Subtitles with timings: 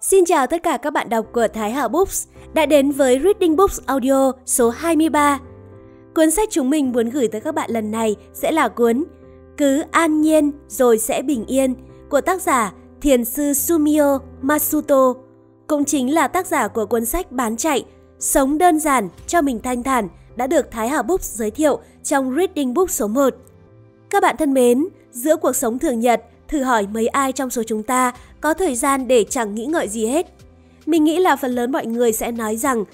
[0.00, 3.56] Xin chào tất cả các bạn đọc của Thái Hà Books đã đến với Reading
[3.56, 5.38] Books Audio số 23.
[6.14, 9.04] Cuốn sách chúng mình muốn gửi tới các bạn lần này sẽ là cuốn
[9.56, 11.74] Cứ an nhiên rồi sẽ bình yên
[12.10, 15.14] của tác giả Thiền sư Sumio Masuto,
[15.66, 17.84] cũng chính là tác giả của cuốn sách bán chạy
[18.18, 22.34] Sống đơn giản cho mình thanh thản đã được Thái Hà Books giới thiệu trong
[22.36, 23.34] Reading Book số 1.
[24.12, 27.62] Các bạn thân mến, giữa cuộc sống thường nhật, thử hỏi mấy ai trong số
[27.66, 30.26] chúng ta có thời gian để chẳng nghĩ ngợi gì hết.
[30.86, 32.84] Mình nghĩ là phần lớn mọi người sẽ nói rằng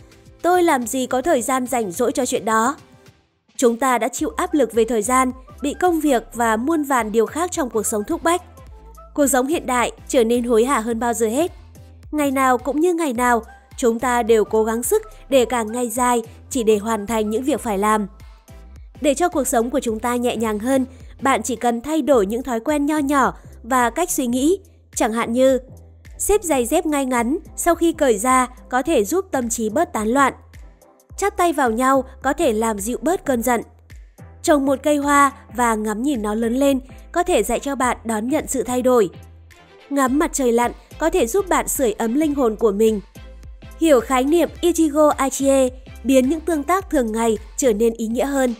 [0.42, 2.76] tôi làm gì có thời gian rảnh rỗi cho chuyện đó.
[3.56, 7.12] Chúng ta đã chịu áp lực về thời gian, bị công việc và muôn vàn
[7.12, 8.42] điều khác trong cuộc sống thúc bách.
[9.14, 11.52] Cuộc sống hiện đại trở nên hối hả hơn bao giờ hết.
[12.12, 13.42] Ngày nào cũng như ngày nào,
[13.76, 17.42] chúng ta đều cố gắng sức để càng ngày dài chỉ để hoàn thành những
[17.42, 18.06] việc phải làm.
[19.00, 20.86] Để cho cuộc sống của chúng ta nhẹ nhàng hơn,
[21.20, 24.58] bạn chỉ cần thay đổi những thói quen nho nhỏ và cách suy nghĩ,
[24.94, 25.58] chẳng hạn như
[26.18, 29.92] xếp giày dép ngay ngắn sau khi cởi ra có thể giúp tâm trí bớt
[29.92, 30.34] tán loạn.
[31.16, 33.62] Chắp tay vào nhau có thể làm dịu bớt cơn giận.
[34.42, 36.80] Trồng một cây hoa và ngắm nhìn nó lớn lên
[37.12, 39.10] có thể dạy cho bạn đón nhận sự thay đổi.
[39.90, 43.00] Ngắm mặt trời lặn có thể giúp bạn sưởi ấm linh hồn của mình.
[43.80, 45.68] Hiểu khái niệm Ichigo Aichie
[46.04, 48.54] biến những tương tác thường ngày trở nên ý nghĩa hơn.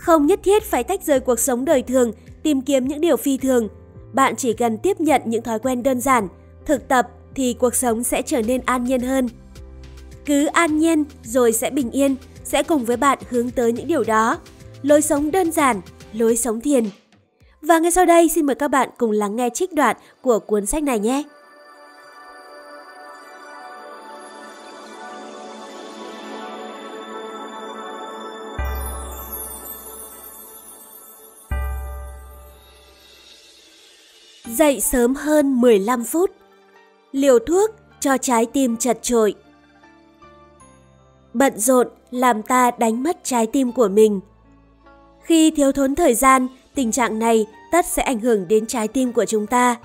[0.00, 2.12] Không nhất thiết phải tách rời cuộc sống đời thường,
[2.42, 3.68] tìm kiếm những điều phi thường.
[4.12, 6.28] Bạn chỉ cần tiếp nhận những thói quen đơn giản,
[6.66, 9.28] thực tập thì cuộc sống sẽ trở nên an nhiên hơn.
[10.24, 14.04] Cứ an nhiên rồi sẽ bình yên, sẽ cùng với bạn hướng tới những điều
[14.04, 14.38] đó.
[14.82, 15.80] Lối sống đơn giản,
[16.12, 16.84] lối sống thiền.
[17.62, 20.66] Và ngay sau đây xin mời các bạn cùng lắng nghe trích đoạn của cuốn
[20.66, 21.22] sách này nhé.
[34.60, 36.30] Dậy sớm hơn 15 phút.
[37.12, 39.34] Liều thuốc cho trái tim chật trội.
[41.34, 44.20] Bận rộn làm ta đánh mất trái tim của mình.
[45.22, 49.12] Khi thiếu thốn thời gian, tình trạng này tất sẽ ảnh hưởng đến trái tim
[49.12, 49.76] của chúng ta.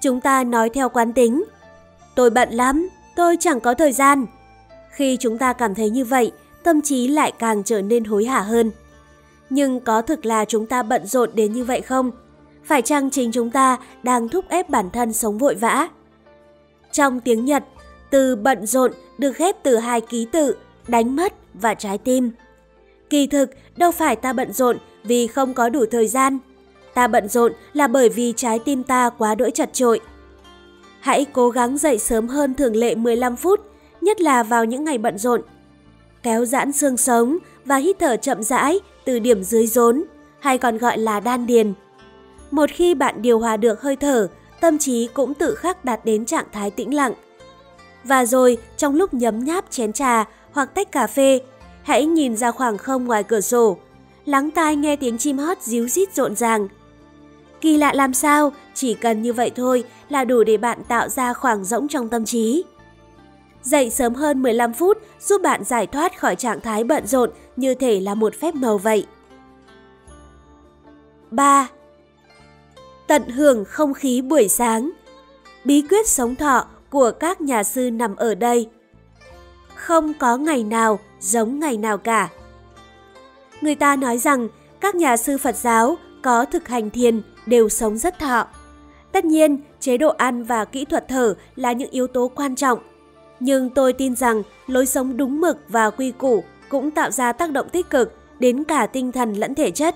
[0.00, 1.44] Chúng ta nói theo quán tính.
[2.14, 4.26] Tôi bận lắm, tôi chẳng có thời gian.
[4.90, 6.32] Khi chúng ta cảm thấy như vậy,
[6.62, 8.70] tâm trí lại càng trở nên hối hả hơn.
[9.50, 12.10] Nhưng có thực là chúng ta bận rộn đến như vậy không?
[12.68, 15.88] Phải chăng chính chúng ta đang thúc ép bản thân sống vội vã?
[16.92, 17.64] Trong tiếng Nhật,
[18.10, 20.56] từ bận rộn được ghép từ hai ký tự
[20.88, 22.30] đánh mất và trái tim.
[23.10, 26.38] Kỳ thực, đâu phải ta bận rộn vì không có đủ thời gian.
[26.94, 30.00] Ta bận rộn là bởi vì trái tim ta quá đỗi chật trội.
[31.00, 33.60] Hãy cố gắng dậy sớm hơn thường lệ 15 phút,
[34.00, 35.40] nhất là vào những ngày bận rộn.
[36.22, 40.04] Kéo giãn xương sống và hít thở chậm rãi từ điểm dưới rốn,
[40.40, 41.74] hay còn gọi là đan điền.
[42.50, 44.28] Một khi bạn điều hòa được hơi thở,
[44.60, 47.12] tâm trí cũng tự khắc đạt đến trạng thái tĩnh lặng.
[48.04, 51.40] Và rồi, trong lúc nhấm nháp chén trà hoặc tách cà phê,
[51.82, 53.76] hãy nhìn ra khoảng không ngoài cửa sổ,
[54.24, 56.68] lắng tai nghe tiếng chim hót díu rít rộn ràng.
[57.60, 61.32] Kỳ lạ làm sao, chỉ cần như vậy thôi là đủ để bạn tạo ra
[61.32, 62.64] khoảng rỗng trong tâm trí.
[63.62, 67.74] Dậy sớm hơn 15 phút giúp bạn giải thoát khỏi trạng thái bận rộn như
[67.74, 69.06] thể là một phép màu vậy.
[71.30, 71.68] 3
[73.08, 74.90] tận hưởng không khí buổi sáng.
[75.64, 78.68] Bí quyết sống thọ của các nhà sư nằm ở đây.
[79.74, 82.28] Không có ngày nào giống ngày nào cả.
[83.60, 84.48] Người ta nói rằng
[84.80, 88.46] các nhà sư Phật giáo có thực hành thiền đều sống rất thọ.
[89.12, 92.78] Tất nhiên, chế độ ăn và kỹ thuật thở là những yếu tố quan trọng.
[93.40, 97.50] Nhưng tôi tin rằng lối sống đúng mực và quy củ cũng tạo ra tác
[97.50, 99.94] động tích cực đến cả tinh thần lẫn thể chất.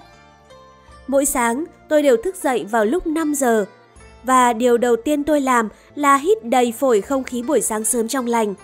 [1.07, 3.65] Mỗi sáng, tôi đều thức dậy vào lúc 5 giờ.
[4.23, 8.09] Và điều đầu tiên tôi làm là hít đầy phổi không khí buổi sáng sớm
[8.09, 8.55] trong lành.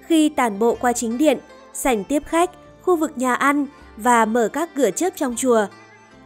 [0.00, 1.38] Khi tản bộ qua chính điện,
[1.72, 2.50] sảnh tiếp khách,
[2.82, 3.66] khu vực nhà ăn
[3.96, 5.66] và mở các cửa chớp trong chùa,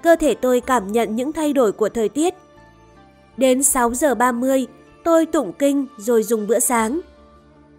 [0.02, 2.34] cơ thể tôi cảm nhận những thay đổi của thời tiết.
[3.36, 4.66] Đến 6 giờ 30,
[5.04, 7.00] tôi tụng kinh rồi dùng bữa sáng.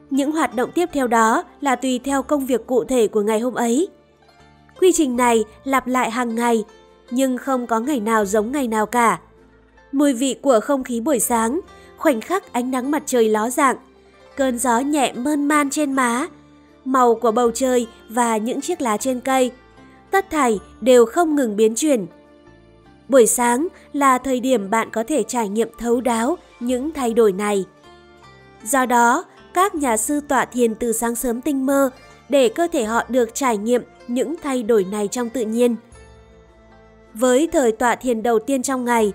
[0.09, 3.39] Những hoạt động tiếp theo đó là tùy theo công việc cụ thể của ngày
[3.39, 3.87] hôm ấy.
[4.79, 6.63] Quy trình này lặp lại hàng ngày
[7.11, 9.19] nhưng không có ngày nào giống ngày nào cả.
[9.91, 11.59] Mùi vị của không khí buổi sáng,
[11.97, 13.75] khoảnh khắc ánh nắng mặt trời ló dạng,
[14.35, 16.27] cơn gió nhẹ mơn man trên má,
[16.85, 19.51] màu của bầu trời và những chiếc lá trên cây,
[20.11, 22.05] tất thảy đều không ngừng biến chuyển.
[23.09, 27.31] Buổi sáng là thời điểm bạn có thể trải nghiệm thấu đáo những thay đổi
[27.31, 27.65] này.
[28.63, 31.89] Do đó, các nhà sư tọa thiền từ sáng sớm tinh mơ
[32.29, 35.75] để cơ thể họ được trải nghiệm những thay đổi này trong tự nhiên
[37.13, 39.13] với thời tọa thiền đầu tiên trong ngày,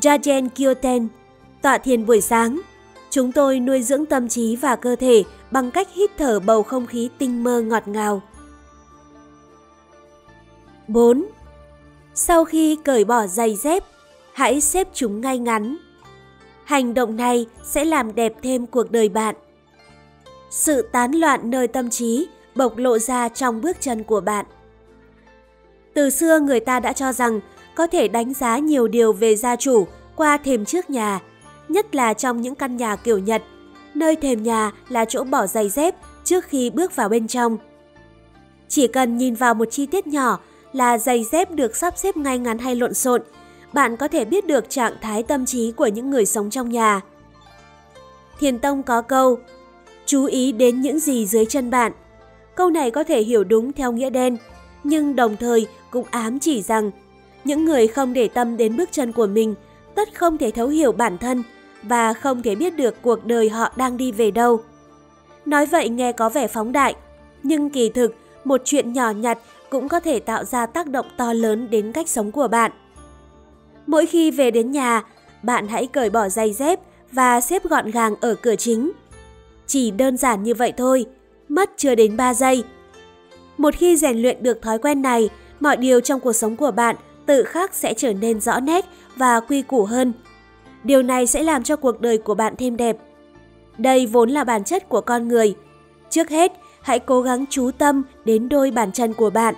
[0.00, 1.08] Jajen Kyoten,
[1.62, 2.60] tọa thiền buổi sáng,
[3.10, 6.86] chúng tôi nuôi dưỡng tâm trí và cơ thể bằng cách hít thở bầu không
[6.86, 8.22] khí tinh mơ ngọt ngào.
[10.88, 11.26] 4.
[12.14, 13.84] Sau khi cởi bỏ giày dép,
[14.32, 15.76] hãy xếp chúng ngay ngắn.
[16.64, 19.34] Hành động này sẽ làm đẹp thêm cuộc đời bạn.
[20.50, 24.46] Sự tán loạn nơi tâm trí bộc lộ ra trong bước chân của bạn.
[25.94, 27.40] Từ xưa người ta đã cho rằng
[27.74, 31.20] có thể đánh giá nhiều điều về gia chủ qua thềm trước nhà,
[31.68, 33.42] nhất là trong những căn nhà kiểu Nhật,
[33.94, 35.94] nơi thềm nhà là chỗ bỏ giày dép
[36.24, 37.58] trước khi bước vào bên trong.
[38.68, 40.38] Chỉ cần nhìn vào một chi tiết nhỏ
[40.72, 43.22] là giày dép được sắp xếp ngay ngắn hay lộn xộn,
[43.72, 47.00] bạn có thể biết được trạng thái tâm trí của những người sống trong nhà.
[48.40, 49.38] Thiền Tông có câu,
[50.06, 51.92] chú ý đến những gì dưới chân bạn.
[52.54, 54.36] Câu này có thể hiểu đúng theo nghĩa đen,
[54.84, 56.90] nhưng đồng thời cũng ám chỉ rằng
[57.44, 59.54] những người không để tâm đến bước chân của mình
[59.94, 61.42] tất không thể thấu hiểu bản thân
[61.82, 64.60] và không thể biết được cuộc đời họ đang đi về đâu.
[65.46, 66.94] Nói vậy nghe có vẻ phóng đại,
[67.42, 69.38] nhưng kỳ thực một chuyện nhỏ nhặt
[69.70, 72.70] cũng có thể tạo ra tác động to lớn đến cách sống của bạn.
[73.86, 75.02] Mỗi khi về đến nhà,
[75.42, 76.80] bạn hãy cởi bỏ giày dép
[77.12, 78.92] và xếp gọn gàng ở cửa chính.
[79.66, 81.06] Chỉ đơn giản như vậy thôi,
[81.48, 82.64] mất chưa đến 3 giây.
[83.60, 85.28] Một khi rèn luyện được thói quen này,
[85.60, 86.96] mọi điều trong cuộc sống của bạn
[87.26, 88.84] tự khắc sẽ trở nên rõ nét
[89.16, 90.12] và quy củ hơn.
[90.84, 92.96] Điều này sẽ làm cho cuộc đời của bạn thêm đẹp.
[93.78, 95.54] Đây vốn là bản chất của con người.
[96.10, 96.52] Trước hết,
[96.82, 99.54] hãy cố gắng chú tâm đến đôi bàn chân của bạn.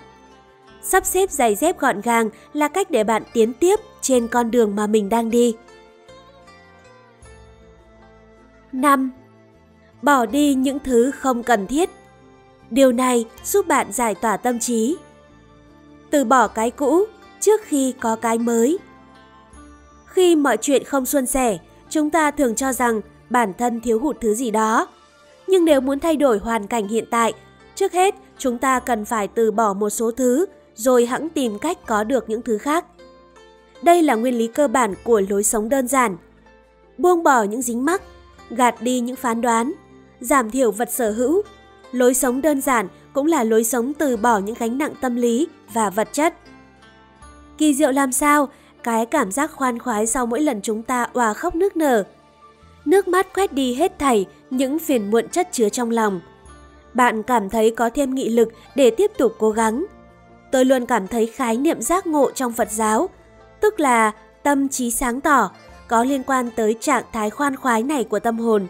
[0.82, 4.76] Sắp xếp giày dép gọn gàng là cách để bạn tiến tiếp trên con đường
[4.76, 5.55] mà mình đang đi.
[8.72, 9.10] 5.
[10.02, 11.90] Bỏ đi những thứ không cần thiết.
[12.72, 14.96] Điều này giúp bạn giải tỏa tâm trí.
[16.10, 17.04] Từ bỏ cái cũ
[17.40, 18.78] trước khi có cái mới.
[20.06, 21.58] Khi mọi chuyện không suôn sẻ,
[21.90, 24.88] chúng ta thường cho rằng bản thân thiếu hụt thứ gì đó.
[25.46, 27.32] Nhưng nếu muốn thay đổi hoàn cảnh hiện tại,
[27.74, 31.78] trước hết chúng ta cần phải từ bỏ một số thứ rồi hẵng tìm cách
[31.86, 32.84] có được những thứ khác.
[33.82, 36.16] Đây là nguyên lý cơ bản của lối sống đơn giản.
[36.98, 38.02] Buông bỏ những dính mắc,
[38.50, 39.72] gạt đi những phán đoán,
[40.20, 41.42] giảm thiểu vật sở hữu.
[41.93, 45.49] Lối sống đơn giản cũng là lối sống từ bỏ những gánh nặng tâm lý
[45.73, 46.35] và vật chất.
[47.59, 48.49] Kỳ diệu làm sao,
[48.83, 52.05] cái cảm giác khoan khoái sau mỗi lần chúng ta òa khóc nước nở.
[52.85, 56.21] Nước mắt quét đi hết thảy những phiền muộn chất chứa trong lòng.
[56.94, 59.87] Bạn cảm thấy có thêm nghị lực để tiếp tục cố gắng.
[60.53, 63.09] Tôi luôn cảm thấy khái niệm giác ngộ trong Phật giáo,
[63.61, 64.12] tức là
[64.43, 65.50] tâm trí sáng tỏ,
[65.89, 68.67] có liên quan tới trạng thái khoan khoái này của tâm hồn.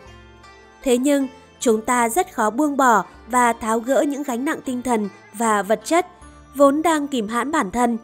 [0.83, 1.29] Thế nhưng,
[1.63, 5.63] chúng ta rất khó buông bỏ và tháo gỡ những gánh nặng tinh thần và
[5.63, 6.07] vật chất
[6.55, 7.99] vốn đang kìm hãm bản thân.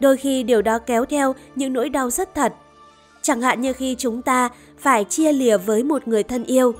[0.00, 2.54] Đôi khi điều đó kéo theo những nỗi đau rất thật.
[3.22, 4.48] Chẳng hạn như khi chúng ta
[4.78, 6.72] phải chia lìa với một người thân yêu.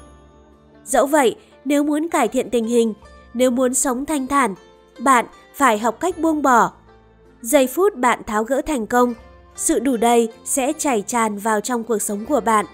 [0.84, 2.94] Dẫu vậy, nếu muốn cải thiện tình hình,
[3.34, 4.54] nếu muốn sống thanh thản,
[4.98, 6.72] bạn phải học cách buông bỏ.
[7.40, 9.14] Giây phút bạn tháo gỡ thành công,
[9.56, 12.66] sự đủ đầy sẽ chảy tràn vào trong cuộc sống của bạn.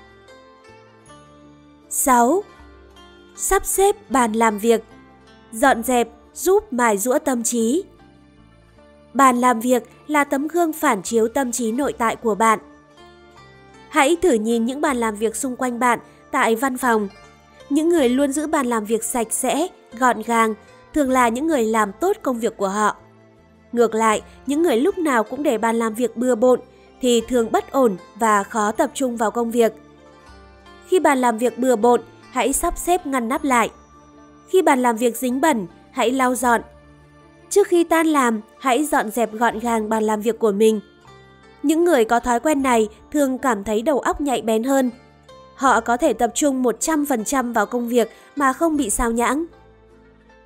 [1.90, 2.42] 6.
[3.40, 4.84] Sắp xếp bàn làm việc
[5.52, 7.84] Dọn dẹp giúp mài rũa tâm trí
[9.14, 12.58] Bàn làm việc là tấm gương phản chiếu tâm trí nội tại của bạn.
[13.88, 15.98] Hãy thử nhìn những bàn làm việc xung quanh bạn
[16.30, 17.08] tại văn phòng.
[17.70, 19.68] Những người luôn giữ bàn làm việc sạch sẽ,
[19.98, 20.54] gọn gàng
[20.94, 22.96] thường là những người làm tốt công việc của họ.
[23.72, 26.60] Ngược lại, những người lúc nào cũng để bàn làm việc bừa bộn
[27.00, 29.72] thì thường bất ổn và khó tập trung vào công việc.
[30.86, 33.70] Khi bàn làm việc bừa bộn, hãy sắp xếp ngăn nắp lại.
[34.48, 36.60] Khi bàn làm việc dính bẩn, hãy lau dọn.
[37.50, 40.80] Trước khi tan làm, hãy dọn dẹp gọn gàng bàn làm việc của mình.
[41.62, 44.90] Những người có thói quen này thường cảm thấy đầu óc nhạy bén hơn.
[45.54, 49.44] Họ có thể tập trung 100% vào công việc mà không bị sao nhãng.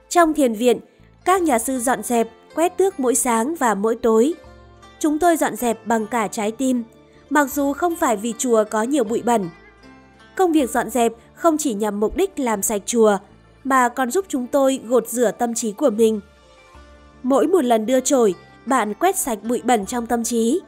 [0.08, 0.80] Trong thiền viện,
[1.24, 4.34] các nhà sư dọn dẹp, quét tước mỗi sáng và mỗi tối.
[4.98, 6.84] Chúng tôi dọn dẹp bằng cả trái tim,
[7.30, 9.48] mặc dù không phải vì chùa có nhiều bụi bẩn.
[10.36, 11.12] Công việc dọn dẹp
[11.42, 13.18] không chỉ nhằm mục đích làm sạch chùa,
[13.64, 16.20] mà còn giúp chúng tôi gột rửa tâm trí của mình.
[17.22, 18.34] Mỗi một lần đưa chổi,
[18.66, 20.60] bạn quét sạch bụi bẩn trong tâm trí.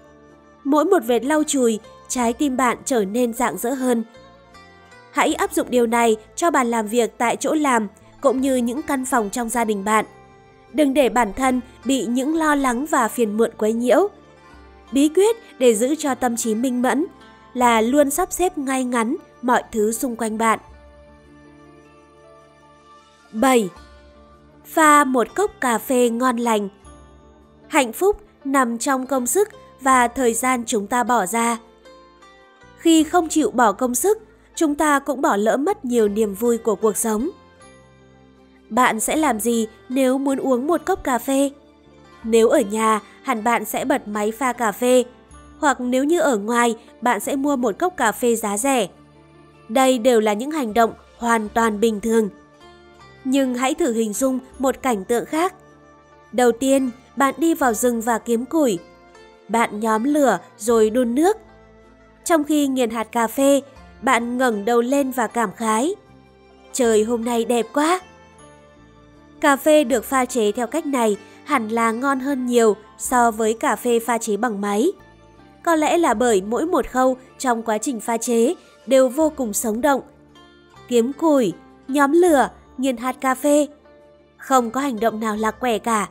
[0.64, 1.78] Mỗi một vệt lau chùi,
[2.09, 4.04] trái tim bạn trở nên rạng rỡ hơn.
[5.12, 7.88] Hãy áp dụng điều này cho bàn làm việc tại chỗ làm
[8.21, 10.04] cũng như những căn phòng trong gia đình bạn.
[10.73, 14.09] Đừng để bản thân bị những lo lắng và phiền muộn quấy nhiễu.
[14.93, 17.07] Bí quyết để giữ cho tâm trí minh mẫn
[17.54, 20.58] là luôn sắp xếp ngay ngắn mọi thứ xung quanh bạn.
[23.32, 23.70] 7.
[24.64, 26.68] Pha một cốc cà phê ngon lành
[27.68, 29.49] Hạnh phúc nằm trong công sức
[29.80, 31.58] và thời gian chúng ta bỏ ra.
[32.78, 34.18] Khi không chịu bỏ công sức,
[34.54, 37.30] chúng ta cũng bỏ lỡ mất nhiều niềm vui của cuộc sống.
[38.68, 41.50] Bạn sẽ làm gì nếu muốn uống một cốc cà phê?
[42.25, 45.04] Nếu ở nhà, hẳn bạn sẽ bật máy pha cà phê,
[45.64, 48.87] hoặc nếu như ở ngoài, bạn sẽ mua một cốc cà phê giá rẻ.
[49.68, 52.28] Đây đều là những hành động hoàn toàn bình thường.
[53.25, 55.54] Nhưng hãy thử hình dung một cảnh tượng khác.
[56.33, 58.78] Đầu tiên, bạn đi vào rừng và kiếm củi.
[59.49, 61.37] Bạn nhóm lửa rồi đun nước.
[62.25, 63.61] Trong khi nghiền hạt cà phê,
[64.02, 65.94] bạn ngẩng đầu lên và cảm khái.
[66.73, 68.00] Trời hôm nay đẹp quá!
[69.40, 73.54] Cà phê được pha chế theo cách này hẳn là ngon hơn nhiều so với
[73.61, 74.92] cà phê pha chế bằng máy.
[75.64, 78.54] Có lẽ là bởi mỗi một khâu trong quá trình pha chế
[78.87, 80.00] đều vô cùng sống động.
[80.88, 81.52] Kiếm củi,
[81.88, 83.66] nhóm lửa, nghiền hạt cà phê.
[84.37, 86.09] Không có hành động nào lạc quẻ cả.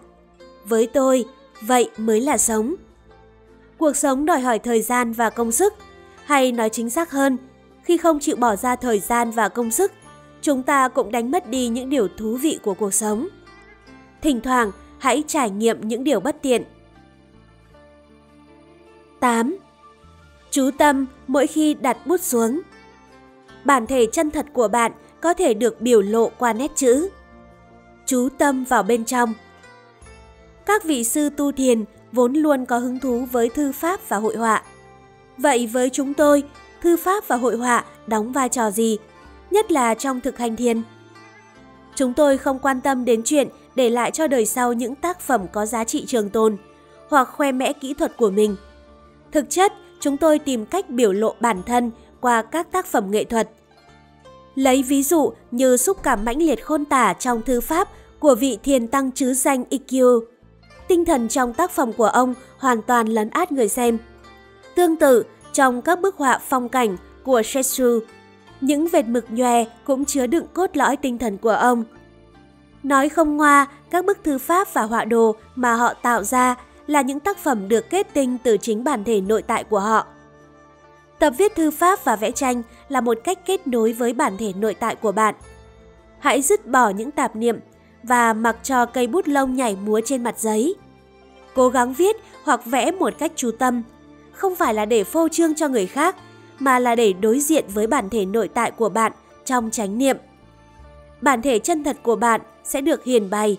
[0.65, 1.25] Với tôi,
[1.61, 2.75] vậy mới là sống.
[3.77, 5.73] Cuộc sống đòi hỏi thời gian và công sức,
[6.25, 7.37] hay nói chính xác hơn,
[7.83, 9.91] khi không chịu bỏ ra thời gian và công sức,
[10.41, 13.27] chúng ta cũng đánh mất đi những điều thú vị của cuộc sống.
[14.21, 16.63] Thỉnh thoảng, hãy trải nghiệm những điều bất tiện.
[19.23, 19.57] 8.
[20.51, 22.61] Chú tâm mỗi khi đặt bút xuống.
[23.63, 27.09] Bản thể chân thật của bạn có thể được biểu lộ qua nét chữ.
[28.05, 29.33] Chú tâm vào bên trong.
[30.65, 34.35] Các vị sư tu thiền vốn luôn có hứng thú với thư pháp và hội
[34.35, 34.63] họa.
[35.37, 36.43] Vậy với chúng tôi,
[36.81, 38.97] thư pháp và hội họa đóng vai trò gì,
[39.51, 40.81] nhất là trong thực hành thiền?
[41.95, 45.47] Chúng tôi không quan tâm đến chuyện để lại cho đời sau những tác phẩm
[45.53, 46.57] có giá trị trường tồn
[47.09, 48.55] hoặc khoe mẽ kỹ thuật của mình.
[49.33, 53.23] Thực chất, chúng tôi tìm cách biểu lộ bản thân qua các tác phẩm nghệ
[53.23, 53.49] thuật.
[54.55, 58.57] Lấy ví dụ như xúc cảm mãnh liệt khôn tả trong thư pháp của vị
[58.63, 60.23] thiền tăng chứ danh Ikkyu.
[60.87, 63.97] Tinh thần trong tác phẩm của ông hoàn toàn lấn át người xem.
[64.75, 65.23] Tương tự,
[65.53, 67.99] trong các bức họa phong cảnh của Setsu,
[68.61, 71.83] những vệt mực nhòe cũng chứa đựng cốt lõi tinh thần của ông.
[72.83, 76.55] Nói không ngoa, các bức thư pháp và họa đồ mà họ tạo ra
[76.87, 80.05] là những tác phẩm được kết tinh từ chính bản thể nội tại của họ.
[81.19, 84.53] Tập viết thư pháp và vẽ tranh là một cách kết nối với bản thể
[84.53, 85.35] nội tại của bạn.
[86.19, 87.59] Hãy dứt bỏ những tạp niệm
[88.03, 90.75] và mặc cho cây bút lông nhảy múa trên mặt giấy.
[91.55, 93.83] Cố gắng viết hoặc vẽ một cách chú tâm,
[94.31, 96.15] không phải là để phô trương cho người khác,
[96.59, 99.11] mà là để đối diện với bản thể nội tại của bạn
[99.45, 100.17] trong chánh niệm.
[101.21, 103.57] Bản thể chân thật của bạn sẽ được hiền bày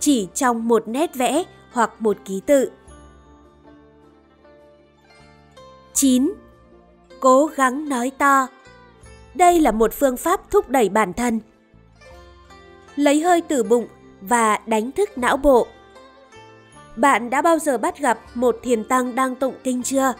[0.00, 1.44] chỉ trong một nét vẽ
[1.76, 2.70] hoặc một ký tự.
[5.94, 6.32] 9.
[7.20, 8.46] Cố gắng nói to.
[9.34, 11.40] Đây là một phương pháp thúc đẩy bản thân.
[12.96, 13.86] Lấy hơi từ bụng
[14.20, 15.66] và đánh thức não bộ.
[16.96, 20.12] Bạn đã bao giờ bắt gặp một thiền tăng đang tụng kinh chưa?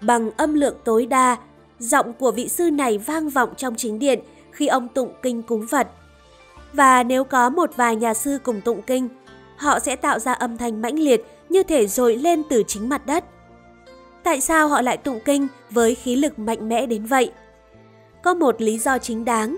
[0.00, 1.36] Bằng âm lượng tối đa,
[1.78, 5.66] giọng của vị sư này vang vọng trong chính điện khi ông tụng kinh cúng
[5.70, 5.88] Phật.
[6.72, 9.08] Và nếu có một vài nhà sư cùng tụng kinh,
[9.56, 13.06] họ sẽ tạo ra âm thanh mãnh liệt như thể dội lên từ chính mặt
[13.06, 13.24] đất.
[14.22, 17.32] Tại sao họ lại tụng kinh với khí lực mạnh mẽ đến vậy?
[18.22, 19.56] Có một lý do chính đáng.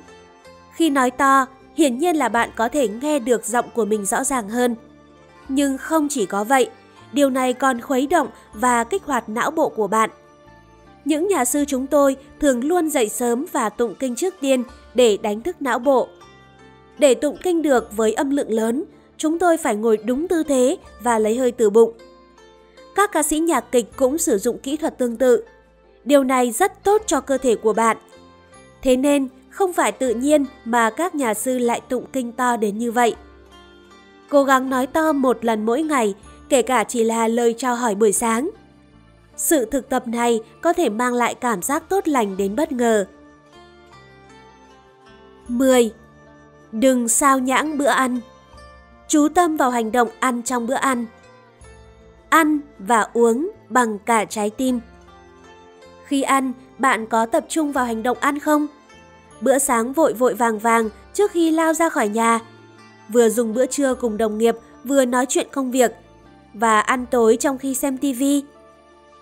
[0.72, 4.24] Khi nói to, hiển nhiên là bạn có thể nghe được giọng của mình rõ
[4.24, 4.76] ràng hơn.
[5.48, 6.70] Nhưng không chỉ có vậy,
[7.12, 10.10] điều này còn khuấy động và kích hoạt não bộ của bạn.
[11.04, 14.62] Những nhà sư chúng tôi thường luôn dậy sớm và tụng kinh trước tiên
[14.94, 16.08] để đánh thức não bộ.
[16.98, 18.84] Để tụng kinh được với âm lượng lớn,
[19.16, 21.92] chúng tôi phải ngồi đúng tư thế và lấy hơi từ bụng.
[22.94, 25.44] Các ca sĩ nhạc kịch cũng sử dụng kỹ thuật tương tự.
[26.04, 27.96] Điều này rất tốt cho cơ thể của bạn.
[28.82, 32.78] Thế nên, không phải tự nhiên mà các nhà sư lại tụng kinh to đến
[32.78, 33.14] như vậy.
[34.28, 36.14] Cố gắng nói to một lần mỗi ngày,
[36.48, 38.50] kể cả chỉ là lời chào hỏi buổi sáng.
[39.36, 43.06] Sự thực tập này có thể mang lại cảm giác tốt lành đến bất ngờ.
[45.48, 45.90] 10.
[46.72, 48.20] Đừng sao nhãng bữa ăn
[49.08, 51.06] Chú tâm vào hành động ăn trong bữa ăn.
[52.28, 54.80] Ăn và uống bằng cả trái tim.
[56.04, 58.66] Khi ăn, bạn có tập trung vào hành động ăn không?
[59.40, 62.40] Bữa sáng vội vội vàng vàng trước khi lao ra khỏi nhà.
[63.08, 65.92] Vừa dùng bữa trưa cùng đồng nghiệp, vừa nói chuyện công việc.
[66.54, 68.44] Và ăn tối trong khi xem tivi.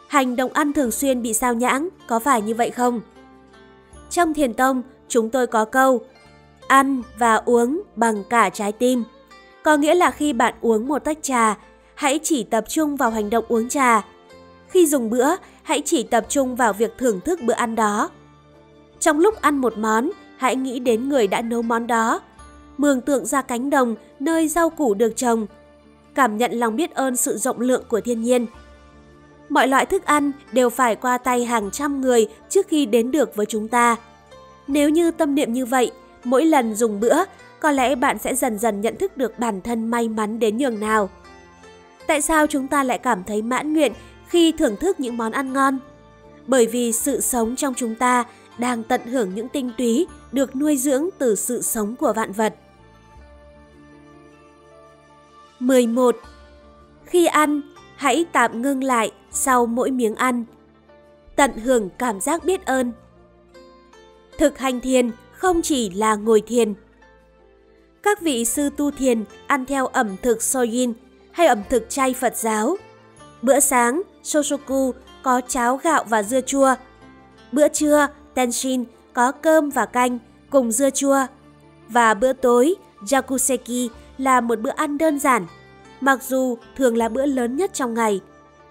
[0.09, 3.00] Hành động ăn thường xuyên bị sao nhãng, có phải như vậy không?
[4.11, 6.00] Trong thiền tông, chúng tôi có câu
[6.69, 9.05] ăn và uống bằng cả trái tim.
[9.64, 11.54] Có nghĩa là khi bạn uống một tách trà,
[11.94, 14.02] hãy chỉ tập trung vào hành động uống trà.
[14.68, 15.30] Khi dùng bữa,
[15.62, 18.11] hãy chỉ tập trung vào việc thưởng thức bữa ăn đó.
[19.00, 22.21] Trong lúc ăn một món, hãy nghĩ đến người đã nấu món đó.
[22.78, 25.47] Mường tượng ra cánh đồng nơi rau củ được trồng.
[26.14, 28.47] cảm nhận lòng biết ơn sự rộng lượng của thiên nhiên.
[29.49, 33.37] Mọi loại thức ăn đều phải qua tay hàng trăm người trước khi đến được
[33.37, 33.97] với chúng ta.
[34.66, 35.90] Nếu như tâm niệm như vậy,
[36.25, 37.16] mỗi lần dùng bữa,
[37.64, 40.80] có lẽ bạn sẽ dần dần nhận thức được bản thân may mắn đến nhường
[40.80, 41.11] nào.
[42.06, 43.92] Tại sao chúng ta lại cảm thấy mãn nguyện
[44.28, 45.78] khi thưởng thức những món ăn ngon?
[46.47, 48.25] Bởi vì sự sống trong chúng ta
[48.59, 52.54] đang tận hưởng những tinh túy được nuôi dưỡng từ sự sống của vạn vật.
[55.61, 56.16] 11.
[57.04, 57.61] Khi ăn,
[57.97, 60.44] hãy tạm ngưng lại sau mỗi miếng ăn.
[61.37, 62.92] Tận hưởng cảm giác biết ơn.
[64.38, 66.75] Thực hành thiền không chỉ là ngồi thiền.
[68.05, 70.93] Các vị sư tu thiền ăn theo ẩm thực Soyin
[71.33, 72.77] hay ẩm thực chay Phật giáo.
[73.43, 74.93] Bữa sáng, Shosoku
[75.23, 76.75] có cháo gạo và dưa chua.
[77.53, 80.19] Bữa trưa, Tenshin có cơm và canh
[80.51, 81.27] cùng dưa chua.
[81.89, 82.75] Và bữa tối,
[83.13, 85.47] Yakuseki là một bữa ăn đơn giản,
[86.01, 88.21] mặc dù thường là bữa lớn nhất trong ngày,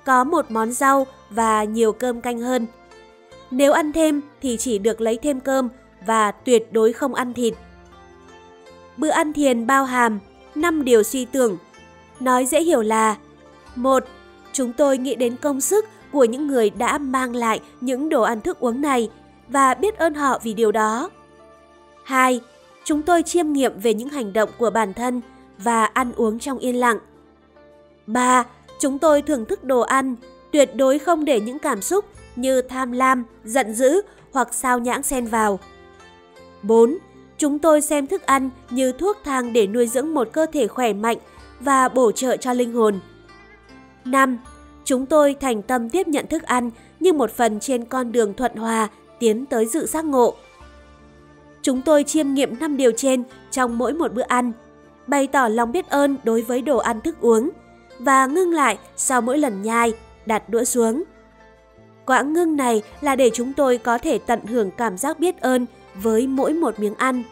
[0.05, 2.67] có một món rau và nhiều cơm canh hơn.
[3.51, 5.69] Nếu ăn thêm thì chỉ được lấy thêm cơm
[6.05, 7.53] và tuyệt đối không ăn thịt.
[8.97, 10.19] Bữa ăn thiền bao hàm
[10.55, 11.57] 5 điều suy tưởng.
[12.19, 13.15] Nói dễ hiểu là
[13.75, 14.03] một
[14.53, 18.41] Chúng tôi nghĩ đến công sức của những người đã mang lại những đồ ăn
[18.41, 19.09] thức uống này
[19.47, 21.09] và biết ơn họ vì điều đó.
[22.03, 22.41] 2.
[22.83, 25.21] Chúng tôi chiêm nghiệm về những hành động của bản thân
[25.57, 26.97] và ăn uống trong yên lặng.
[28.07, 28.43] 3.
[28.79, 30.15] Chúng tôi thưởng thức đồ ăn,
[30.51, 35.03] tuyệt đối không để những cảm xúc như tham lam, giận dữ hoặc sao nhãng
[35.03, 35.59] xen vào.
[36.63, 36.97] 4.
[37.37, 40.93] Chúng tôi xem thức ăn như thuốc thang để nuôi dưỡng một cơ thể khỏe
[40.93, 41.17] mạnh
[41.59, 42.99] và bổ trợ cho linh hồn.
[44.05, 44.37] 5.
[44.85, 48.55] Chúng tôi thành tâm tiếp nhận thức ăn như một phần trên con đường thuận
[48.55, 50.35] hòa tiến tới dự giác ngộ.
[51.61, 54.51] Chúng tôi chiêm nghiệm 5 điều trên trong mỗi một bữa ăn,
[55.07, 57.49] bày tỏ lòng biết ơn đối với đồ ăn thức uống
[57.99, 59.93] và ngưng lại sau mỗi lần nhai,
[60.25, 61.03] đặt đũa xuống.
[62.05, 65.65] Quãng ngưng này là để chúng tôi có thể tận hưởng cảm giác biết ơn
[65.95, 67.23] với mỗi một miếng ăn.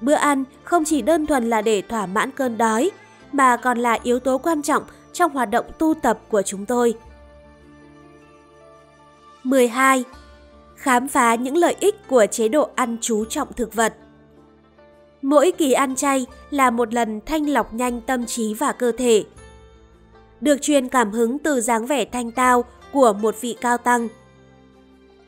[0.00, 2.90] Bữa ăn không chỉ đơn thuần là để thỏa mãn cơn đói,
[3.32, 6.94] mà còn là yếu tố quan trọng trong hoạt động tu tập của chúng tôi.
[9.44, 10.04] 12.
[10.76, 13.94] Khám phá những lợi ích của chế độ ăn chú trọng thực vật.
[15.22, 19.24] Mỗi kỳ ăn chay là một lần thanh lọc nhanh tâm trí và cơ thể.
[20.40, 24.08] Được truyền cảm hứng từ dáng vẻ thanh tao của một vị cao tăng.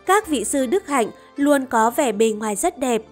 [0.06, 3.02] Các vị sư đức hạnh luôn có vẻ bề ngoài rất đẹp.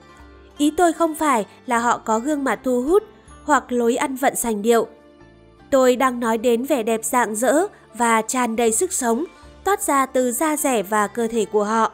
[0.58, 3.02] Ý tôi không phải là họ có gương mặt thu hút
[3.44, 4.86] hoặc lối ăn vận sành điệu.
[5.70, 9.24] Tôi đang nói đến vẻ đẹp rạng rỡ và tràn đầy sức sống
[9.64, 11.92] toát ra từ da rẻ và cơ thể của họ.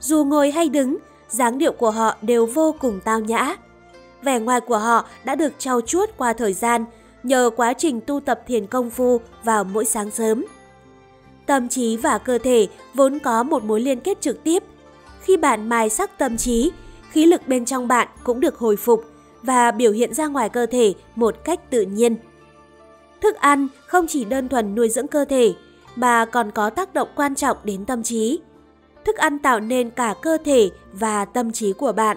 [0.00, 0.96] Dù ngồi hay đứng,
[1.28, 3.56] dáng điệu của họ đều vô cùng tao nhã.
[4.22, 6.84] Vẻ ngoài của họ đã được trau chuốt qua thời gian
[7.22, 10.44] nhờ quá trình tu tập thiền công phu vào mỗi sáng sớm.
[11.46, 14.62] Tâm trí và cơ thể vốn có một mối liên kết trực tiếp.
[15.20, 16.72] Khi bạn mài sắc tâm trí,
[17.10, 19.04] khí lực bên trong bạn cũng được hồi phục
[19.42, 22.16] và biểu hiện ra ngoài cơ thể một cách tự nhiên.
[23.20, 25.54] Thức ăn không chỉ đơn thuần nuôi dưỡng cơ thể,
[25.96, 28.40] mà còn có tác động quan trọng đến tâm trí.
[29.04, 32.16] Thức ăn tạo nên cả cơ thể và tâm trí của bạn.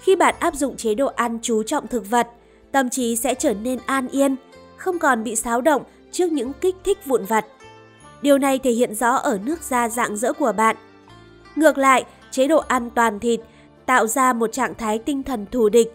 [0.00, 2.28] Khi bạn áp dụng chế độ ăn chú trọng thực vật,
[2.72, 4.36] tâm trí sẽ trở nên an yên,
[4.76, 7.46] không còn bị xáo động trước những kích thích vụn vặt.
[8.22, 10.76] Điều này thể hiện rõ ở nước da dạng dỡ của bạn.
[11.56, 13.40] Ngược lại, chế độ ăn toàn thịt
[13.86, 15.92] tạo ra một trạng thái tinh thần thù địch.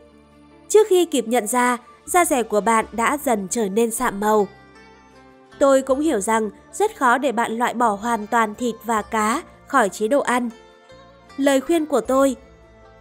[0.67, 4.47] Trước khi kịp nhận ra, da rẻ của bạn đã dần trở nên sạm màu.
[5.59, 9.41] Tôi cũng hiểu rằng rất khó để bạn loại bỏ hoàn toàn thịt và cá
[9.67, 10.49] khỏi chế độ ăn.
[11.37, 12.35] Lời khuyên của tôi,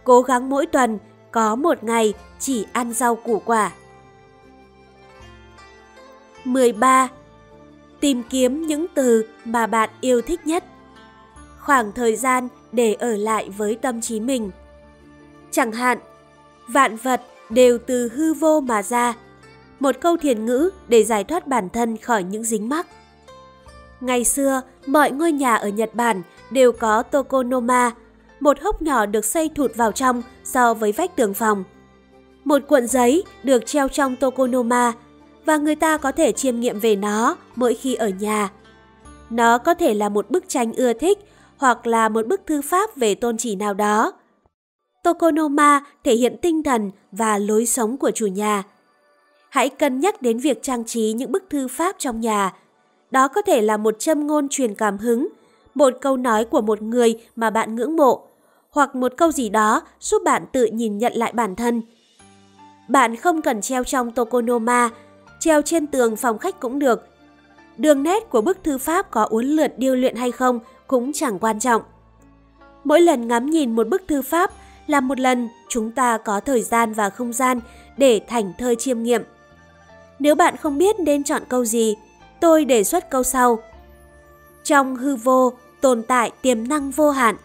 [0.03, 0.99] cố gắng mỗi tuần
[1.31, 3.71] có một ngày chỉ ăn rau củ quả.
[6.43, 7.07] 13.
[7.99, 10.63] Tìm kiếm những từ mà bạn yêu thích nhất.
[11.67, 14.51] Khoảng thời gian để ở lại với tâm trí mình.
[15.51, 15.97] Chẳng hạn,
[16.67, 19.13] vạn vật đều từ hư vô mà ra.
[19.79, 22.87] Một câu thiền ngữ để giải thoát bản thân khỏi những dính mắc.
[23.99, 27.91] Ngày xưa, mọi ngôi nhà ở Nhật Bản đều có tokonoma,
[28.39, 31.63] một hốc nhỏ được xây thụt vào trong so với vách tường phòng.
[32.43, 34.93] Một cuộn giấy được treo trong tokonoma
[35.45, 38.49] và người ta có thể chiêm nghiệm về nó mỗi khi ở nhà.
[39.29, 41.17] Nó có thể là một bức tranh ưa thích
[41.57, 44.13] hoặc là một bức thư pháp về tôn chỉ nào đó.
[45.03, 48.63] Tokonoma thể hiện tinh thần và lối sống của chủ nhà.
[49.49, 52.53] Hãy cân nhắc đến việc trang trí những bức thư pháp trong nhà.
[53.11, 55.27] Đó có thể là một châm ngôn truyền cảm hứng,
[55.75, 58.27] một câu nói của một người mà bạn ngưỡng mộ,
[58.69, 61.81] hoặc một câu gì đó giúp bạn tự nhìn nhận lại bản thân.
[62.87, 64.89] Bạn không cần treo trong Tokonoma,
[65.39, 67.07] treo trên tường phòng khách cũng được.
[67.77, 71.39] Đường nét của bức thư pháp có uốn lượn điêu luyện hay không cũng chẳng
[71.39, 71.81] quan trọng.
[72.83, 74.51] Mỗi lần ngắm nhìn một bức thư pháp
[74.87, 77.59] là một lần chúng ta có thời gian và không gian
[77.97, 79.23] để thành thơi chiêm nghiệm.
[80.19, 81.95] Nếu bạn không biết nên chọn câu gì,
[82.39, 83.59] tôi đề xuất câu sau.
[84.63, 87.35] Trong hư vô tồn tại tiềm năng vô hạn.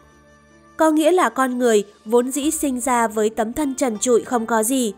[0.77, 4.47] Có nghĩa là con người vốn dĩ sinh ra với tấm thân trần trụi không
[4.47, 4.95] có gì.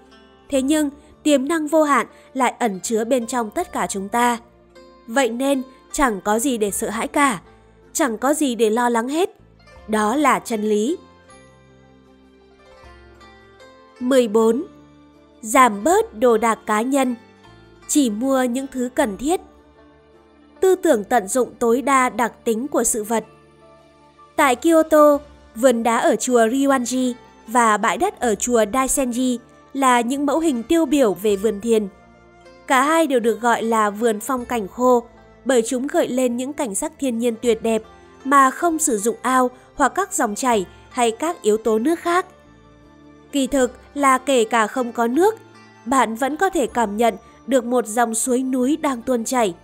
[0.49, 0.91] Thế nhưng,
[1.23, 4.39] tiềm năng vô hạn lại ẩn chứa bên trong tất cả chúng ta.
[5.07, 7.41] Vậy nên, chẳng có gì để sợ hãi cả,
[7.95, 9.31] chẳng có gì để lo lắng hết.
[9.89, 10.97] Đó là chân lý.
[14.01, 14.65] 14.
[15.41, 17.15] Giảm bớt đồ đạc cá nhân
[17.89, 19.41] Chỉ mua những thứ cần thiết
[20.61, 23.25] Tư tưởng tận dụng tối đa đặc tính của sự vật
[24.37, 25.19] Tại Kyoto,
[25.55, 27.13] vườn đá ở chùa Ryuanji
[27.47, 29.39] và bãi đất ở chùa Daisenji
[29.73, 31.89] là những mẫu hình tiêu biểu về vườn thiền.
[32.67, 35.03] Cả hai đều được gọi là vườn phong cảnh khô
[35.45, 37.83] bởi chúng gợi lên những cảnh sắc thiên nhiên tuyệt đẹp
[38.25, 42.27] mà không sử dụng ao hoặc các dòng chảy hay các yếu tố nước khác.
[43.33, 45.35] Kỳ thực là kể cả không có nước,
[45.85, 47.15] bạn vẫn có thể cảm nhận
[47.47, 49.55] được một dòng suối núi đang tuôn chảy.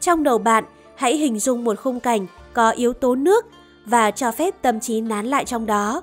[0.00, 3.46] Trong đầu bạn, hãy hình dung một khung cảnh có yếu tố nước
[3.84, 6.02] và cho phép tâm trí nán lại trong đó.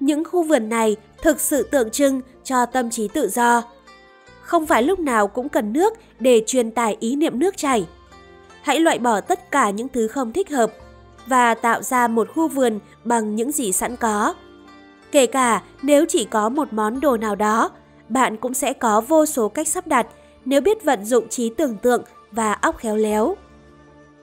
[0.00, 3.62] Những khu vườn này thực sự tượng trưng cho tâm trí tự do.
[4.52, 7.86] Không phải lúc nào cũng cần nước để truyền tải ý niệm nước chảy.
[8.62, 10.72] Hãy loại bỏ tất cả những thứ không thích hợp
[11.26, 14.34] và tạo ra một khu vườn bằng những gì sẵn có.
[15.12, 17.70] Kể cả nếu chỉ có một món đồ nào đó,
[18.08, 20.06] bạn cũng sẽ có vô số cách sắp đặt
[20.44, 23.36] nếu biết vận dụng trí tưởng tượng và óc khéo léo.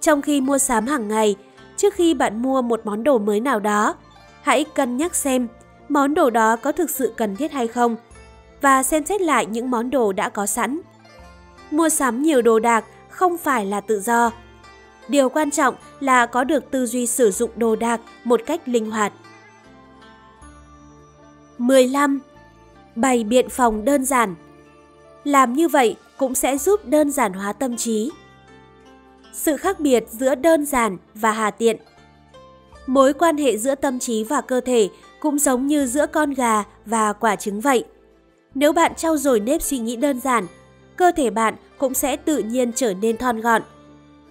[0.02, 1.36] Trong khi mua sắm hàng ngày,
[1.78, 3.96] trước khi bạn mua một món đồ mới nào đó,
[4.42, 5.48] hãy cân nhắc xem
[5.90, 7.96] món đồ đó có thực sự cần thiết hay không
[8.62, 10.80] và xem xét lại những món đồ đã có sẵn.
[11.72, 14.32] Mua sắm nhiều đồ đạc không phải là tự do.
[15.08, 18.92] Điều quan trọng là có được tư duy sử dụng đồ đạc một cách linh
[18.92, 19.14] hoạt.
[21.58, 22.20] 15.
[22.96, 24.36] Bày biện phòng đơn giản
[25.24, 28.12] Làm như vậy cũng sẽ giúp đơn giản hóa tâm trí.
[29.34, 31.78] Sự khác biệt giữa đơn giản và hà tiện
[32.88, 36.64] Mối quan hệ giữa tâm trí và cơ thể cũng giống như giữa con gà
[36.86, 37.86] và quả trứng vậy.
[38.56, 40.48] Nếu bạn trau dồi nếp suy nghĩ đơn giản,
[40.96, 43.62] cơ thể bạn cũng sẽ tự nhiên trở nên thon gọn.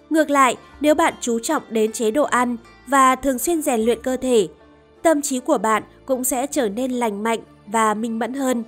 [0.09, 4.01] Ngược lại, nếu bạn chú trọng đến chế độ ăn và thường xuyên rèn luyện
[4.03, 4.47] cơ thể,
[5.01, 8.63] tâm trí của bạn cũng sẽ trở nên lành mạnh và minh mẫn hơn.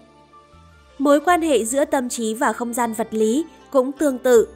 [0.98, 4.48] Mối quan hệ giữa tâm trí và không gian vật lý cũng tương tự.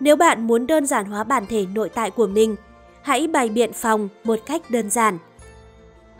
[0.00, 2.56] Nếu bạn muốn đơn giản hóa bản thể nội tại của mình,
[3.02, 5.18] hãy bày biện phòng một cách đơn giản.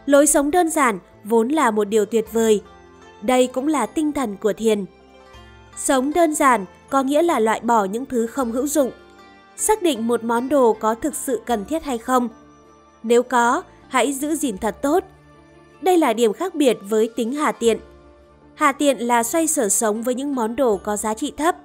[0.07, 2.63] Lối sống đơn giản vốn là một điều tuyệt vời.
[3.23, 4.85] Đây cũng là tinh thần của thiền.
[5.77, 8.91] Sống đơn giản có nghĩa là loại bỏ những thứ không hữu dụng.
[9.57, 12.29] Xác định một món đồ có thực sự cần thiết hay không.
[13.03, 15.05] Nếu có, hãy giữ gìn thật tốt.
[15.83, 17.79] Đây là điểm khác biệt với tính hà tiện.
[18.55, 21.57] Hà tiện là xoay sở sống với những món đồ có giá trị thấp.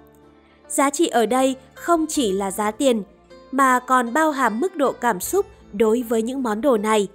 [0.67, 3.03] Giá trị ở đây không chỉ là giá tiền,
[3.51, 7.07] mà còn bao hàm mức độ cảm xúc đối với những món đồ này.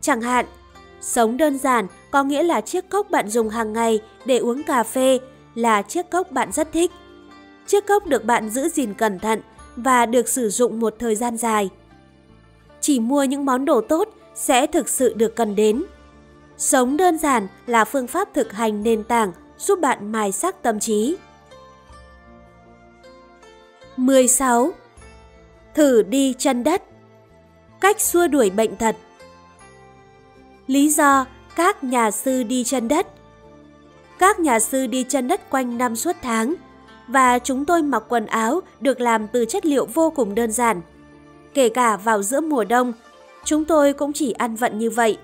[0.00, 0.46] Chẳng hạn,
[1.00, 4.82] sống đơn giản có nghĩa là chiếc cốc bạn dùng hàng ngày để uống cà
[4.82, 5.18] phê
[5.54, 6.90] là chiếc cốc bạn rất thích.
[7.66, 9.40] Chiếc cốc được bạn giữ gìn cẩn thận
[9.76, 11.70] và được sử dụng một thời gian dài.
[12.80, 15.84] Chỉ mua những món đồ tốt sẽ thực sự được cần đến.
[16.56, 20.80] Sống đơn giản là phương pháp thực hành nền tảng giúp bạn mài sắc tâm
[20.80, 21.16] trí.
[23.96, 24.72] 16.
[25.74, 26.82] Thử đi chân đất
[27.80, 28.96] Cách xua đuổi bệnh thật
[30.66, 31.26] Lý do
[31.58, 33.06] các nhà sư đi chân đất
[34.18, 36.54] Các nhà sư đi chân đất quanh năm suốt tháng
[37.08, 40.80] và chúng tôi mặc quần áo được làm từ chất liệu vô cùng đơn giản.
[41.54, 42.92] Kể cả vào giữa mùa đông,
[43.44, 45.18] chúng tôi cũng chỉ ăn vận như vậy.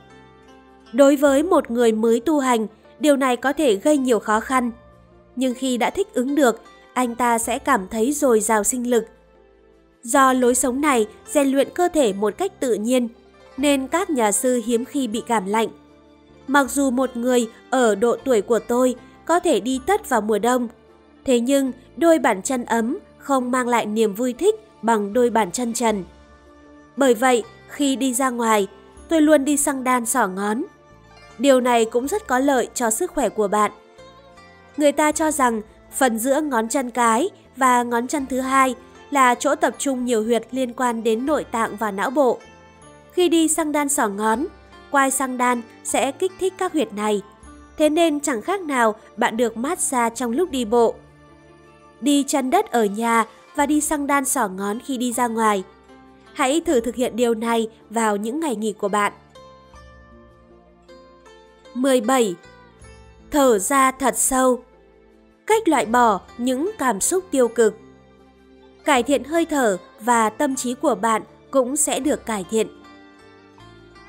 [0.92, 2.66] Đối với một người mới tu hành,
[3.00, 4.70] điều này có thể gây nhiều khó khăn.
[5.36, 6.60] Nhưng khi đã thích ứng được,
[6.94, 9.04] anh ta sẽ cảm thấy dồi dào sinh lực.
[10.02, 13.08] Do lối sống này rèn luyện cơ thể một cách tự nhiên,
[13.56, 15.68] nên các nhà sư hiếm khi bị cảm lạnh.
[16.46, 20.38] Mặc dù một người ở độ tuổi của tôi có thể đi tất vào mùa
[20.38, 20.68] đông,
[21.24, 25.50] thế nhưng đôi bàn chân ấm không mang lại niềm vui thích bằng đôi bàn
[25.50, 26.04] chân trần.
[26.96, 28.66] Bởi vậy, khi đi ra ngoài,
[29.08, 30.62] tôi luôn đi xăng đan sỏ ngón.
[31.38, 33.72] Điều này cũng rất có lợi cho sức khỏe của bạn.
[34.76, 38.74] Người ta cho rằng phần giữa ngón chân cái và ngón chân thứ hai
[39.10, 42.38] là chỗ tập trung nhiều huyệt liên quan đến nội tạng và não bộ.
[43.12, 44.44] Khi đi sang đan sỏ ngón,
[44.94, 47.22] quai sang đan sẽ kích thích các huyệt này.
[47.78, 50.94] Thế nên chẳng khác nào bạn được mát xa trong lúc đi bộ.
[52.00, 55.64] đi chân đất ở nhà và đi sang đan sỏ ngón khi đi ra ngoài.
[56.32, 59.12] Hãy thử thực hiện điều này vào những ngày nghỉ của bạn.
[61.74, 62.34] 17.
[63.30, 64.64] Thở ra thật sâu
[65.46, 67.74] Cách loại bỏ những cảm xúc tiêu cực
[68.84, 72.66] Cải thiện hơi thở và tâm trí của bạn cũng sẽ được cải thiện.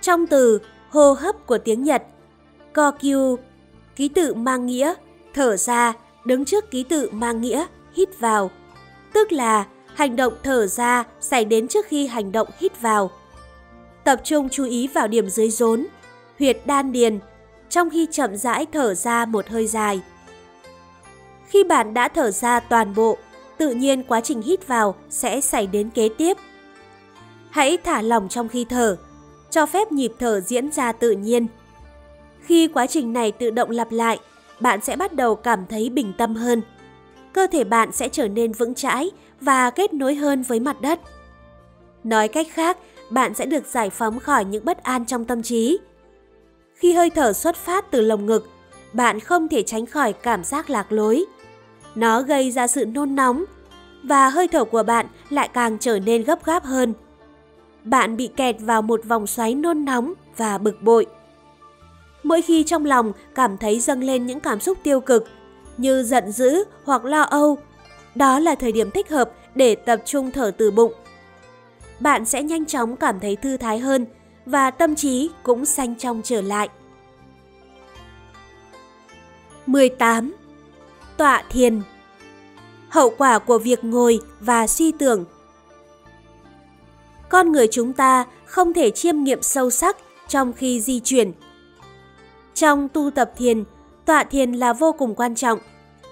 [0.02, 0.60] Trong từ
[0.96, 2.04] hô hấp của tiếng Nhật,
[2.74, 3.38] Kokyu,
[3.96, 4.94] ký tự mang nghĩa
[5.34, 5.94] thở ra
[6.26, 8.52] đứng trước ký tự mang nghĩa hít vào,
[9.14, 13.12] tức là hành động thở ra xảy đến trước khi hành động hít vào.
[14.04, 15.88] Tập trung chú ý vào điểm dưới rốn,
[16.40, 17.20] huyệt đan điền,
[17.70, 20.02] trong khi chậm rãi thở ra một hơi dài.
[21.48, 23.18] Khi bạn đã thở ra toàn bộ,
[23.58, 26.38] tự nhiên quá trình hít vào sẽ xảy đến kế tiếp.
[27.50, 28.98] Hãy thả lỏng trong khi thở,
[29.56, 31.48] cho phép nhịp thở diễn ra tự nhiên.
[32.42, 34.20] Khi quá trình này tự động lặp lại,
[34.60, 36.62] bạn sẽ bắt đầu cảm thấy bình tâm hơn.
[37.34, 41.00] Cơ thể bạn sẽ trở nên vững chãi và kết nối hơn với mặt đất.
[42.04, 42.78] Nói cách khác,
[43.10, 45.78] bạn sẽ được giải phóng khỏi những bất an trong tâm trí.
[46.74, 48.50] Khi hơi thở xuất phát từ lồng ngực,
[48.94, 51.26] bạn không thể tránh khỏi cảm giác lạc lối.
[51.96, 53.44] Nó gây ra sự nôn nóng
[54.04, 56.94] và hơi thở của bạn lại càng trở nên gấp gáp hơn.
[57.86, 61.06] Bạn bị kẹt vào một vòng xoáy nôn nóng và bực bội.
[62.24, 65.28] Mỗi khi trong lòng cảm thấy dâng lên những cảm xúc tiêu cực
[65.78, 67.58] như giận dữ hoặc lo âu,
[68.16, 70.94] đó là thời điểm thích hợp để tập trung thở từ bụng.
[72.00, 74.06] Bạn sẽ nhanh chóng cảm thấy thư thái hơn
[74.46, 76.70] và tâm trí cũng xanh trong trở lại.
[79.66, 80.36] 18.
[81.18, 81.82] Tọa thiền
[82.90, 85.26] Hậu quả của việc ngồi và suy tưởng
[87.30, 91.32] con người chúng ta không thể chiêm nghiệm sâu sắc trong khi di chuyển.
[92.54, 93.64] Trong tu tập thiền,
[94.06, 95.60] tọa thiền là vô cùng quan trọng.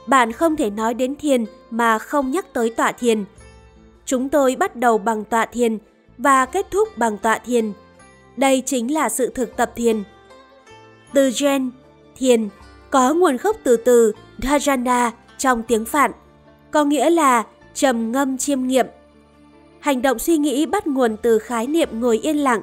[0.08, 3.26] Bạn không thể nói đến thiền mà không nhắc tới tọa thiền.
[4.06, 5.78] Chúng tôi bắt đầu bằng tọa thiền
[6.18, 7.74] và kết thúc bằng tọa thiền.
[8.38, 10.04] Đây chính là sự thực tập thiền.
[11.14, 11.72] Từ gen,
[12.18, 12.50] thiền,
[12.90, 16.12] có nguồn gốc từ từ dharana trong tiếng Phạn,
[16.72, 18.86] có nghĩa là trầm ngâm chiêm nghiệm.
[19.84, 22.62] Hành động suy nghĩ bắt nguồn từ khái niệm ngồi yên lặng.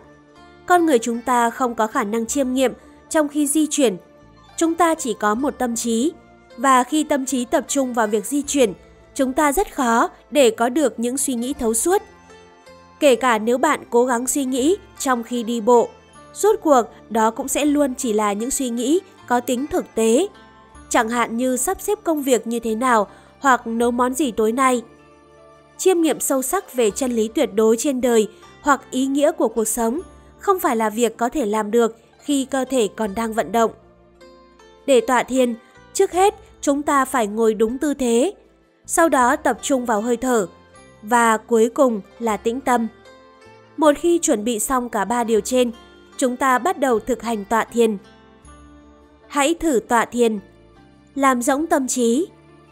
[0.67, 2.73] Con người chúng ta không có khả năng chiêm nghiệm
[3.09, 3.97] trong khi di chuyển.
[4.57, 6.13] Chúng ta chỉ có một tâm trí,
[6.57, 8.73] và khi tâm trí tập trung vào việc di chuyển,
[9.15, 12.03] chúng ta rất khó để có được những suy nghĩ thấu suốt.
[13.01, 15.89] Kể cả nếu bạn cố gắng suy nghĩ trong khi đi bộ,
[16.35, 20.27] rốt cuộc đó cũng sẽ luôn chỉ là những suy nghĩ có tính thực tế.
[20.89, 23.07] Chẳng hạn như sắp xếp công việc như thế nào
[23.41, 24.83] hoặc nấu món gì tối nay.
[25.81, 28.29] Chiêm nghiệm sâu sắc về chân lý tuyệt đối trên đời
[28.63, 30.01] hoặc ý nghĩa của cuộc sống
[30.39, 33.71] không phải là việc có thể làm được khi cơ thể còn đang vận động.
[34.87, 35.55] Để tọa thiền,
[35.93, 38.35] trước hết chúng ta phải ngồi đúng tư thế,
[38.87, 40.47] sau đó tập trung vào hơi thở
[41.03, 42.89] và cuối cùng là tĩnh tâm.
[43.77, 45.71] Một khi chuẩn bị xong cả ba điều trên,
[46.17, 47.97] chúng ta bắt đầu thực hành tọa thiền.
[49.29, 50.39] Hãy thử tọa thiền,
[51.15, 52.27] làm rỗng tâm trí,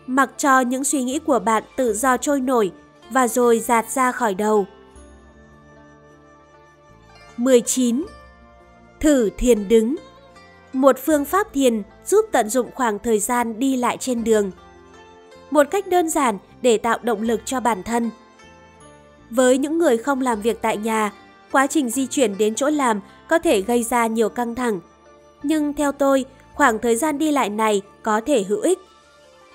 [0.07, 2.73] mặc cho những suy nghĩ của bạn tự do trôi nổi
[3.11, 4.67] và rồi giạt ra khỏi đầu.
[7.37, 8.07] 19.
[9.01, 9.97] Thử thiền đứng
[10.73, 14.51] Một phương pháp thiền giúp tận dụng khoảng thời gian đi lại trên đường.
[15.51, 18.11] Một cách đơn giản để tạo động lực cho bản thân.
[19.31, 21.13] Với những người không làm việc tại nhà,
[21.53, 24.81] quá trình di chuyển đến chỗ làm có thể gây ra nhiều căng thẳng.
[25.43, 28.79] Nhưng theo tôi, khoảng thời gian đi lại này có thể hữu ích.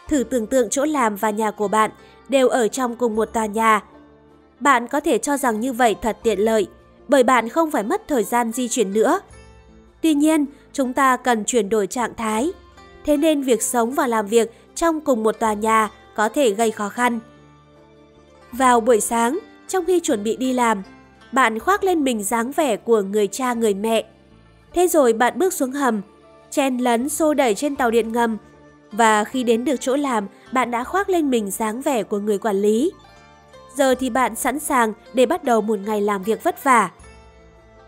[0.07, 1.91] Thử tưởng tượng chỗ làm và nhà của bạn
[2.29, 3.81] đều ở trong cùng một tòa nhà.
[4.59, 6.67] Bạn có thể cho rằng như vậy thật tiện lợi,
[7.07, 9.19] bởi bạn không phải mất thời gian di chuyển nữa.
[10.01, 12.51] Tuy nhiên, chúng ta cần chuyển đổi trạng thái.
[13.05, 16.71] Thế nên việc sống và làm việc trong cùng một tòa nhà có thể gây
[16.71, 17.19] khó khăn.
[18.51, 20.83] Vào buổi sáng, trong khi chuẩn bị đi làm,
[21.31, 24.05] bạn khoác lên mình dáng vẻ của người cha người mẹ.
[24.73, 26.01] Thế rồi bạn bước xuống hầm,
[26.49, 28.37] chen lấn xô đẩy trên tàu điện ngầm
[28.93, 32.37] và khi đến được chỗ làm, bạn đã khoác lên mình dáng vẻ của người
[32.37, 32.91] quản lý.
[33.75, 36.89] Giờ thì bạn sẵn sàng để bắt đầu một ngày làm việc vất vả.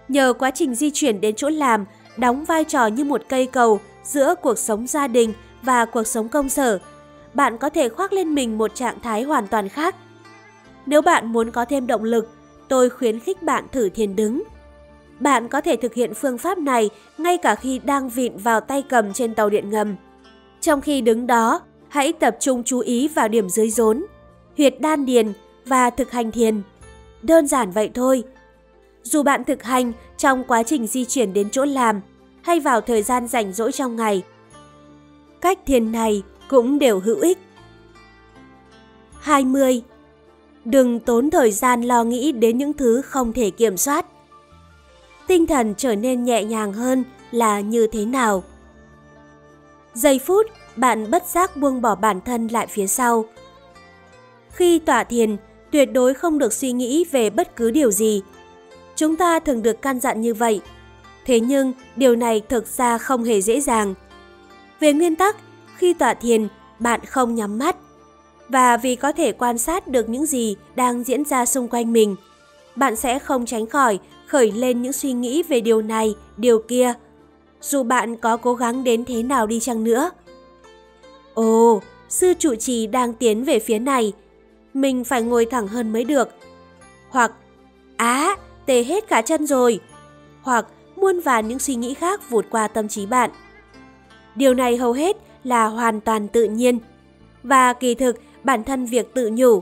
[0.08, 1.86] Nhờ quá trình di chuyển đến chỗ làm
[2.18, 6.30] đóng vai trò như một cây cầu giữa cuộc sống gia đình và cuộc sống
[6.30, 6.80] công sở,
[7.34, 9.96] bạn có thể khoác lên mình một trạng thái hoàn toàn khác.
[10.86, 12.30] Nếu bạn muốn có thêm động lực,
[12.68, 14.44] tôi khuyến khích bạn thử thiền đứng.
[15.20, 18.84] Bạn có thể thực hiện phương pháp này ngay cả khi đang vịn vào tay
[18.90, 19.96] cầm trên tàu điện ngầm.
[20.66, 24.06] Trong khi đứng đó, hãy tập trung chú ý vào điểm dưới rốn,
[24.58, 25.34] huyệt đan điền
[25.66, 26.62] và thực hành thiền.
[27.22, 28.24] Đơn giản vậy thôi.
[29.04, 32.02] Dù bạn thực hành trong quá trình di chuyển đến chỗ làm
[32.42, 34.24] hay vào thời gian rảnh rỗi trong ngày,
[35.42, 37.38] cách thiền này cũng đều hữu ích.
[39.20, 39.82] 20.
[40.66, 44.06] Đừng tốn thời gian lo nghĩ đến những thứ không thể kiểm soát.
[45.28, 48.44] Tinh thần trở nên nhẹ nhàng hơn là như thế nào?
[49.96, 53.26] Giây phút, bạn bất giác buông bỏ bản thân lại phía sau.
[54.52, 55.38] Khi tọa thiền,
[55.72, 58.22] tuyệt đối không được suy nghĩ về bất cứ điều gì.
[58.96, 60.62] Chúng ta thường được căn dặn như vậy.
[61.26, 63.94] Thế nhưng, điều này thực ra không hề dễ dàng.
[64.80, 65.36] Về nguyên tắc,
[65.78, 66.48] khi tọa thiền,
[66.80, 67.76] bạn không nhắm mắt.
[68.50, 72.16] Và vì có thể quan sát được những gì đang diễn ra xung quanh mình,
[72.76, 76.94] bạn sẽ không tránh khỏi khởi lên những suy nghĩ về điều này, điều kia.
[77.70, 80.10] Dù bạn có cố gắng đến thế nào đi chăng nữa.
[81.34, 84.14] Ồ, sư trụ trì đang tiến về phía này.
[84.74, 86.30] Mình phải ngồi thẳng hơn mới được.
[87.10, 87.32] Hoặc,
[87.98, 89.80] á, tê hết cả chân rồi.
[90.42, 93.30] Hoặc, muôn vàn những suy nghĩ khác vụt qua tâm trí bạn.
[94.36, 96.80] Điều này hầu hết là hoàn toàn tự nhiên.
[97.44, 99.62] Và kỳ thực, bản thân việc tự nhủ,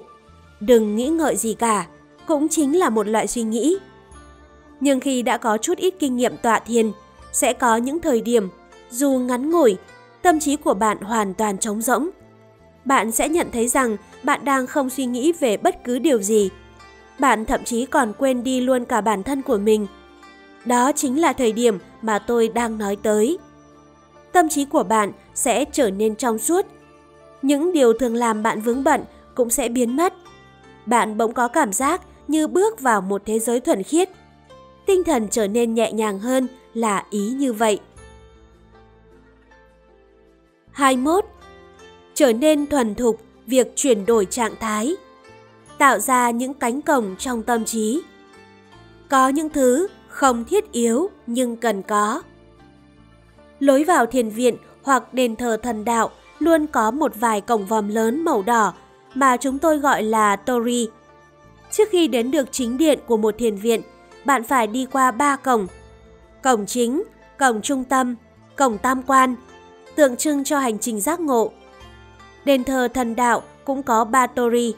[0.59, 1.87] đừng nghĩ ngợi gì cả,
[2.27, 3.77] cũng chính là một loại suy nghĩ.
[4.79, 6.91] Nhưng khi đã có chút ít kinh nghiệm tọa thiền,
[7.33, 8.49] sẽ có những thời điểm,
[8.89, 9.77] dù ngắn ngủi,
[10.21, 12.09] tâm trí của bạn hoàn toàn trống rỗng.
[12.85, 16.49] Bạn sẽ nhận thấy rằng bạn đang không suy nghĩ về bất cứ điều gì.
[17.19, 19.87] Bạn thậm chí còn quên đi luôn cả bản thân của mình.
[20.65, 23.37] Đó chính là thời điểm mà tôi đang nói tới.
[24.31, 26.65] Tâm trí của bạn sẽ trở nên trong suốt.
[27.41, 29.03] Những điều thường làm bạn vướng bận
[29.35, 30.13] cũng sẽ biến mất.
[30.85, 34.09] Bạn bỗng có cảm giác như bước vào một thế giới thuần khiết.
[34.85, 37.79] Tinh thần trở nên nhẹ nhàng hơn là ý như vậy.
[40.71, 41.25] 21.
[42.13, 44.95] Trở nên thuần thục việc chuyển đổi trạng thái.
[45.77, 48.01] Tạo ra những cánh cổng trong tâm trí.
[49.09, 52.21] Có những thứ không thiết yếu nhưng cần có.
[53.59, 57.88] Lối vào thiền viện hoặc đền thờ thần đạo luôn có một vài cổng vòm
[57.88, 58.73] lớn màu đỏ
[59.13, 60.89] mà chúng tôi gọi là tori.
[61.71, 63.81] Trước khi đến được chính điện của một thiền viện,
[64.25, 65.67] bạn phải đi qua ba cổng.
[66.43, 67.03] Cổng chính,
[67.39, 68.15] cổng trung tâm,
[68.56, 69.36] cổng tam quan,
[69.95, 71.51] tượng trưng cho hành trình giác ngộ.
[72.45, 74.73] Đền thờ thần đạo cũng có ba tori.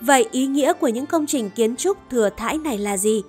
[0.00, 3.22] Vậy ý nghĩa của những công trình kiến trúc thừa thãi này là gì?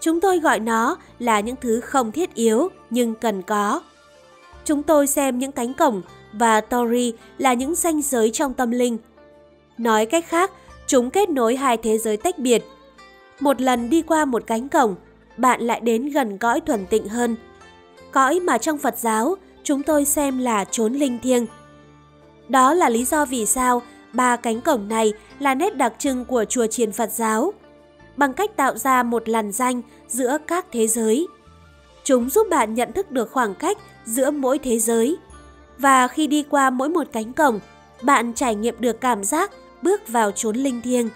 [0.00, 3.82] Chúng tôi gọi nó là những thứ không thiết yếu nhưng cần có.
[4.64, 8.98] Chúng tôi xem những cánh cổng và tori là những ranh giới trong tâm linh.
[9.78, 10.50] Nói cách khác,
[10.86, 12.64] chúng kết nối hai thế giới tách biệt.
[13.40, 14.94] Một lần đi qua một cánh cổng,
[15.36, 17.36] bạn lại đến gần cõi thuần tịnh hơn.
[18.12, 21.46] Cõi mà trong Phật giáo chúng tôi xem là chốn linh thiêng.
[22.48, 26.44] Đó là lý do vì sao ba cánh cổng này là nét đặc trưng của
[26.44, 27.52] chùa chiền Phật giáo,
[28.16, 31.26] bằng cách tạo ra một làn danh giữa các thế giới.
[32.04, 35.16] Chúng giúp bạn nhận thức được khoảng cách giữa mỗi thế giới.
[35.78, 37.60] Và khi đi qua mỗi một cánh cổng,
[38.02, 39.50] bạn trải nghiệm được cảm giác
[39.82, 41.08] bước vào chốn linh thiêng.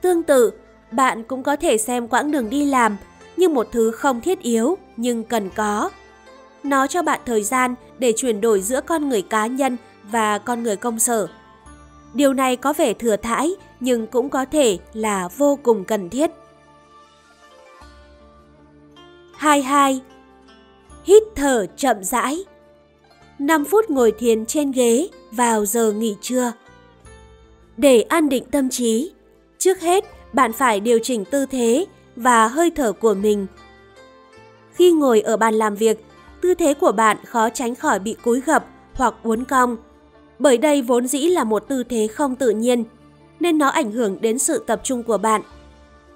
[0.00, 0.52] Tương tự,
[0.90, 2.96] bạn cũng có thể xem quãng đường đi làm
[3.36, 5.90] như một thứ không thiết yếu nhưng cần có.
[6.62, 9.76] Nó cho bạn thời gian để chuyển đổi giữa con người cá nhân
[10.10, 11.28] và con người công sở.
[12.14, 16.30] Điều này có vẻ thừa thãi nhưng cũng có thể là vô cùng cần thiết.
[19.36, 20.00] 22.
[21.04, 22.44] Hít thở chậm rãi
[23.38, 26.52] 5 phút ngồi thiền trên ghế vào giờ nghỉ trưa.
[27.76, 29.12] Để an định tâm trí,
[29.58, 33.46] trước hết bạn phải điều chỉnh tư thế và hơi thở của mình.
[34.72, 36.04] Khi ngồi ở bàn làm việc,
[36.40, 39.76] tư thế của bạn khó tránh khỏi bị cúi gập hoặc uốn cong,
[40.38, 42.84] bởi đây vốn dĩ là một tư thế không tự nhiên,
[43.40, 45.42] nên nó ảnh hưởng đến sự tập trung của bạn.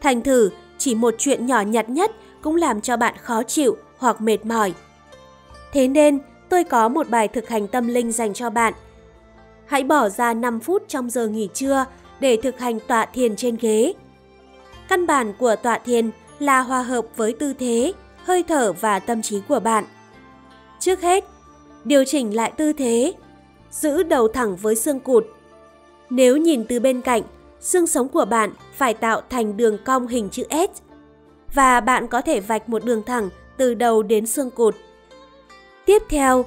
[0.01, 2.11] Thành thử, chỉ một chuyện nhỏ nhặt nhất
[2.43, 4.75] cũng làm cho bạn khó chịu hoặc mệt mỏi.
[5.73, 8.75] Thế nên, tôi có một bài thực hành tâm linh dành cho bạn.
[9.67, 11.85] Hãy bỏ ra 5 phút trong giờ nghỉ trưa
[12.21, 13.93] để thực hành tọa thiền trên ghế.
[14.89, 17.93] Căn bản của tọa thiền là hòa hợp với tư thế,
[18.25, 19.85] hơi thở và tâm trí của bạn.
[20.81, 21.25] Trước hết,
[21.85, 23.15] điều chỉnh lại tư thế,
[23.71, 25.27] giữ đầu thẳng với xương cụt.
[26.11, 27.23] Nếu nhìn từ bên cạnh,
[27.61, 30.83] xương sống của bạn phải tạo thành đường cong hình chữ S
[31.55, 34.75] và bạn có thể vạch một đường thẳng từ đầu đến xương cụt.
[35.87, 36.45] Tiếp theo,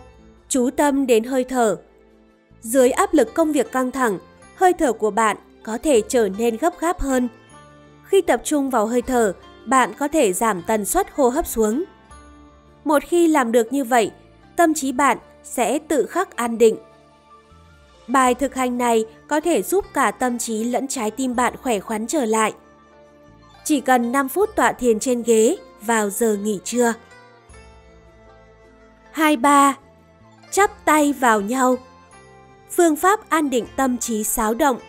[0.50, 1.78] chú tâm đến hơi thở.
[2.62, 4.20] Dưới áp lực công việc căng thẳng,
[4.56, 7.28] hơi thở của bạn có thể trở nên gấp gáp hơn.
[8.12, 9.34] Khi tập trung vào hơi thở,
[9.66, 11.84] bạn có thể giảm tần suất hô hấp xuống.
[12.84, 14.12] Một khi làm được như vậy,
[14.56, 16.78] tâm trí bạn sẽ tự khắc an định.
[18.08, 21.80] Bài thực hành này có thể giúp cả tâm trí lẫn trái tim bạn khỏe
[21.80, 22.54] khoắn trở lại.
[23.64, 26.94] Chỉ cần 5 phút tọa thiền trên ghế vào giờ nghỉ trưa.
[29.12, 29.78] 23.
[30.52, 31.78] Chắp tay vào nhau
[32.72, 34.80] Phương pháp an định tâm trí xáo động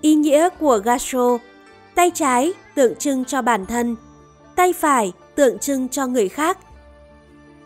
[0.00, 1.38] Ý nghĩa của Gastro
[1.94, 3.96] Tay trái tượng trưng cho bản thân,
[4.56, 6.58] tay phải tượng trưng cho người khác.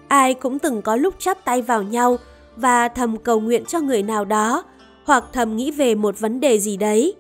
[0.09, 2.17] Ai cũng từng có lúc chắp tay vào nhau
[2.57, 4.65] và thầm cầu nguyện cho người nào đó
[5.05, 7.15] hoặc thầm nghĩ về một vấn đề gì đấy.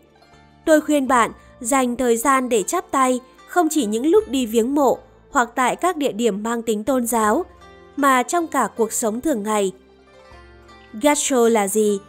[0.64, 1.30] Tôi khuyên bạn
[1.60, 4.98] dành thời gian để chắp tay không chỉ những lúc đi viếng mộ
[5.30, 7.44] hoặc tại các địa điểm mang tính tôn giáo,
[7.96, 9.72] mà trong cả cuộc sống thường ngày.
[10.92, 12.00] Gastro là gì?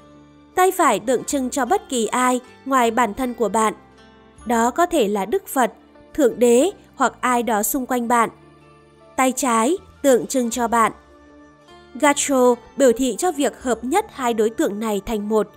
[0.55, 3.73] Tay phải tượng trưng cho bất kỳ ai ngoài bản thân của bạn.
[4.49, 5.73] Đó có thể là Đức Phật,
[6.13, 8.29] Thượng Đế hoặc ai đó xung quanh bạn.
[9.15, 10.91] Tay trái tượng trưng cho bạn.
[11.93, 15.47] Gacho biểu thị cho việc hợp nhất hai đối tượng này thành một.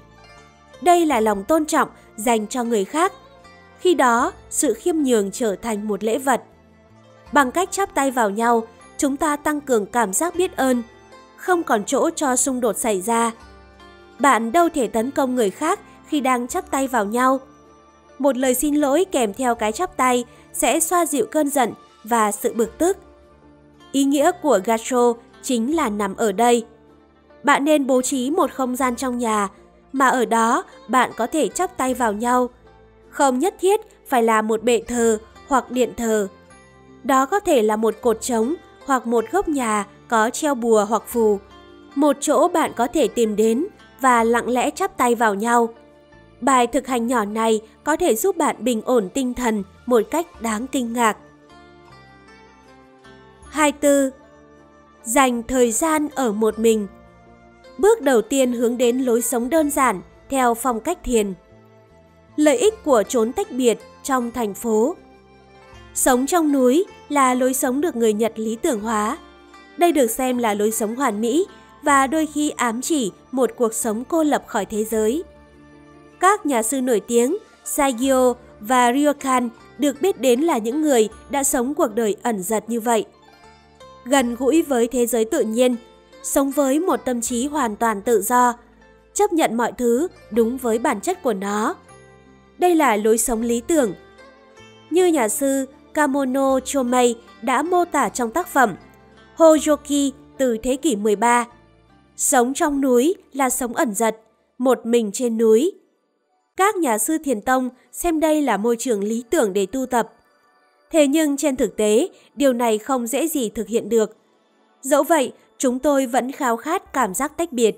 [0.83, 3.13] Đây là lòng tôn trọng dành cho người khác.
[3.79, 6.43] Khi đó, sự khiêm nhường trở thành một lễ vật.
[7.33, 8.63] Bằng cách chắp tay vào nhau,
[8.99, 10.83] chúng ta tăng cường cảm giác biết ơn,
[11.37, 13.31] không còn chỗ cho xung đột xảy ra.
[14.19, 17.41] Bạn đâu thể tấn công người khác khi đang chắp tay vào nhau.
[18.23, 21.73] Một lời xin lỗi kèm theo cái chắp tay sẽ xoa dịu cơn giận
[22.05, 22.97] và sự bực tức.
[23.93, 25.13] Ý nghĩa của gacho
[25.43, 26.65] chính là nằm ở đây.
[27.43, 29.49] Bạn nên bố trí một không gian trong nhà,
[29.93, 32.49] mà ở đó bạn có thể chắp tay vào nhau.
[33.09, 35.19] Không nhất thiết phải là một bệ thờ
[35.49, 36.29] hoặc điện thờ.
[37.03, 38.55] Đó có thể là một cột trống
[38.87, 41.39] hoặc một góc nhà có treo bùa hoặc phù.
[41.95, 43.67] Một chỗ bạn có thể tìm đến
[44.01, 45.69] và lặng lẽ chắp tay vào nhau.
[46.43, 50.43] Bài thực hành nhỏ này có thể giúp bạn bình ổn tinh thần một cách
[50.43, 51.17] đáng kinh ngạc.
[53.51, 54.11] 24.
[55.03, 56.87] Dành thời gian ở một mình
[57.79, 61.35] Bước đầu tiên hướng đến lối sống đơn giản theo phong cách thiền.
[62.37, 64.97] Lợi ích của trốn tách biệt trong thành phố
[65.95, 69.19] Sống trong núi là lối sống được người Nhật lý tưởng hóa.
[69.77, 71.47] Đây được xem là lối sống hoàn mỹ
[71.83, 75.25] và đôi khi ám chỉ một cuộc sống cô lập khỏi thế giới.
[76.23, 79.49] Các nhà sư nổi tiếng Saigyo và Ryokan
[79.79, 83.05] được biết đến là những người đã sống cuộc đời ẩn giật như vậy.
[84.05, 85.77] Gần gũi với thế giới tự nhiên,
[86.23, 88.55] sống với một tâm trí hoàn toàn tự do,
[89.15, 91.75] chấp nhận mọi thứ đúng với bản chất của nó.
[92.59, 93.95] Đây là lối sống lý tưởng.
[94.91, 98.77] Như nhà sư Kamono Chomei đã mô tả trong tác phẩm
[99.37, 101.45] Hojoki từ thế kỷ 13.
[102.17, 104.17] Sống trong núi là sống ẩn giật,
[104.59, 105.82] một mình trên núi.
[106.57, 110.13] Các nhà sư thiền tông xem đây là môi trường lý tưởng để tu tập.
[110.91, 114.17] Thế nhưng trên thực tế, điều này không dễ gì thực hiện được.
[114.83, 117.77] Dẫu vậy, chúng tôi vẫn khao khát cảm giác tách biệt.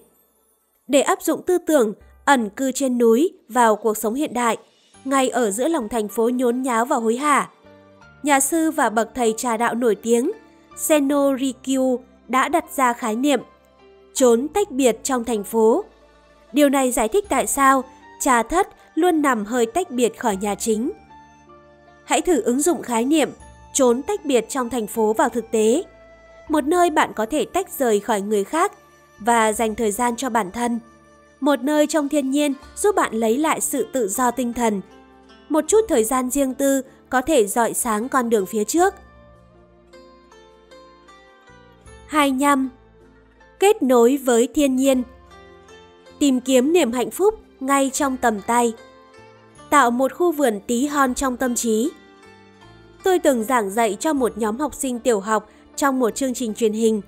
[0.88, 1.94] Để áp dụng tư tưởng
[2.24, 4.56] ẩn cư trên núi vào cuộc sống hiện đại,
[5.04, 7.50] ngay ở giữa lòng thành phố nhốn nháo và hối hả,
[8.22, 10.30] nhà sư và bậc thầy trà đạo nổi tiếng
[10.76, 13.40] Seno Rikyu đã đặt ra khái niệm
[14.14, 15.84] trốn tách biệt trong thành phố.
[16.52, 17.84] Điều này giải thích tại sao
[18.24, 20.92] trà thất luôn nằm hơi tách biệt khỏi nhà chính.
[22.04, 23.30] Hãy thử ứng dụng khái niệm
[23.72, 25.82] trốn tách biệt trong thành phố vào thực tế.
[26.48, 28.72] Một nơi bạn có thể tách rời khỏi người khác
[29.18, 30.80] và dành thời gian cho bản thân.
[31.40, 34.80] Một nơi trong thiên nhiên giúp bạn lấy lại sự tự do tinh thần.
[35.48, 38.94] Một chút thời gian riêng tư có thể dọi sáng con đường phía trước.
[42.06, 42.70] 25.
[43.58, 45.02] Kết nối với thiên nhiên
[46.18, 48.72] Tìm kiếm niềm hạnh phúc ngay trong tầm tay
[49.70, 51.90] Tạo một khu vườn tí hon trong tâm trí
[53.04, 56.54] Tôi từng giảng dạy cho một nhóm học sinh tiểu học trong một chương trình
[56.54, 57.00] truyền hình.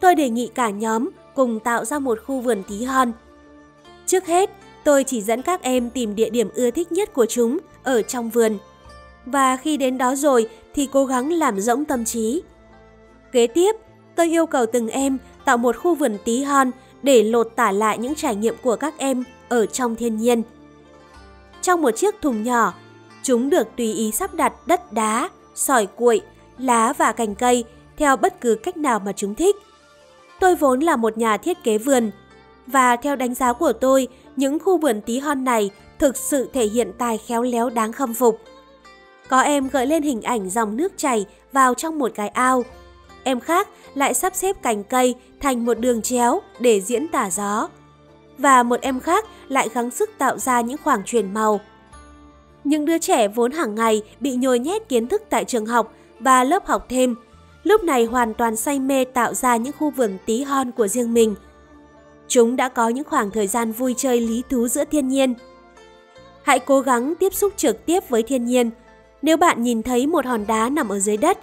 [0.00, 3.12] Tôi đề nghị cả nhóm cùng tạo ra một khu vườn tí hon.
[4.06, 4.50] Trước hết,
[4.84, 8.30] tôi chỉ dẫn các em tìm địa điểm ưa thích nhất của chúng ở trong
[8.30, 8.58] vườn–
[9.26, 12.42] và khi đến đó rồi thì cố gắng làm rỗng tâm trí.
[13.32, 13.76] Kế tiếp,
[14.16, 16.70] tôi yêu cầu từng em tạo một khu vườn tí hon
[17.02, 20.42] để lột tả lại những trải nghiệm của các em ở trong thiên nhiên.
[21.62, 22.74] Trong một chiếc thùng nhỏ,
[23.22, 26.20] chúng được tùy ý sắp đặt đất đá, sỏi cuội,
[26.58, 27.64] lá và cành cây
[27.96, 29.56] theo bất cứ cách nào mà chúng thích.
[30.40, 32.10] Tôi vốn là một nhà thiết kế vườn,
[32.66, 36.66] và theo đánh giá của tôi, những khu vườn tí hon này thực sự thể
[36.66, 38.40] hiện tài khéo léo đáng khâm phục.
[39.28, 42.64] Có em gợi lên hình ảnh dòng nước chảy vào trong một cái ao.
[43.24, 47.68] Em khác lại sắp xếp cành cây thành một đường chéo để diễn tả gió.
[48.42, 51.60] Và một em khác lại gắng sức tạo ra những khoảng truyền màu.
[52.64, 56.44] Những đứa trẻ vốn hàng ngày bị nhồi nhét kiến thức tại trường học và
[56.44, 57.14] lớp học thêm,
[57.62, 61.14] lúc này hoàn toàn say mê tạo ra những khu vườn tí hon của riêng
[61.14, 61.34] mình.
[62.28, 65.34] Chúng đã có những khoảng thời gian vui chơi lý thú giữa thiên nhiên.
[66.42, 68.70] Hãy cố gắng tiếp xúc trực tiếp với thiên nhiên
[69.22, 71.38] nếu bạn nhìn thấy một hòn đá nằm ở dưới đất,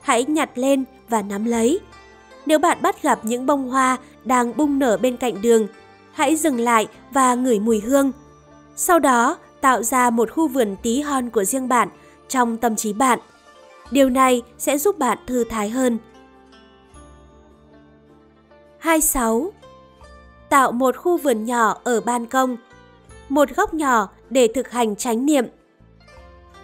[0.00, 1.80] hãy nhặt lên và nắm lấy.
[2.46, 5.66] Nếu bạn bắt gặp những bông hoa đang bung nở bên cạnh đường,
[6.20, 8.12] hãy dừng lại và ngửi mùi hương.
[8.76, 11.88] Sau đó, tạo ra một khu vườn tí hon của riêng bạn
[12.28, 13.18] trong tâm trí bạn.
[13.90, 15.98] Điều này sẽ giúp bạn thư thái hơn.
[18.78, 19.52] 26.
[20.48, 22.56] Tạo một khu vườn nhỏ ở ban công.
[23.28, 25.46] Một góc nhỏ để thực hành chánh niệm.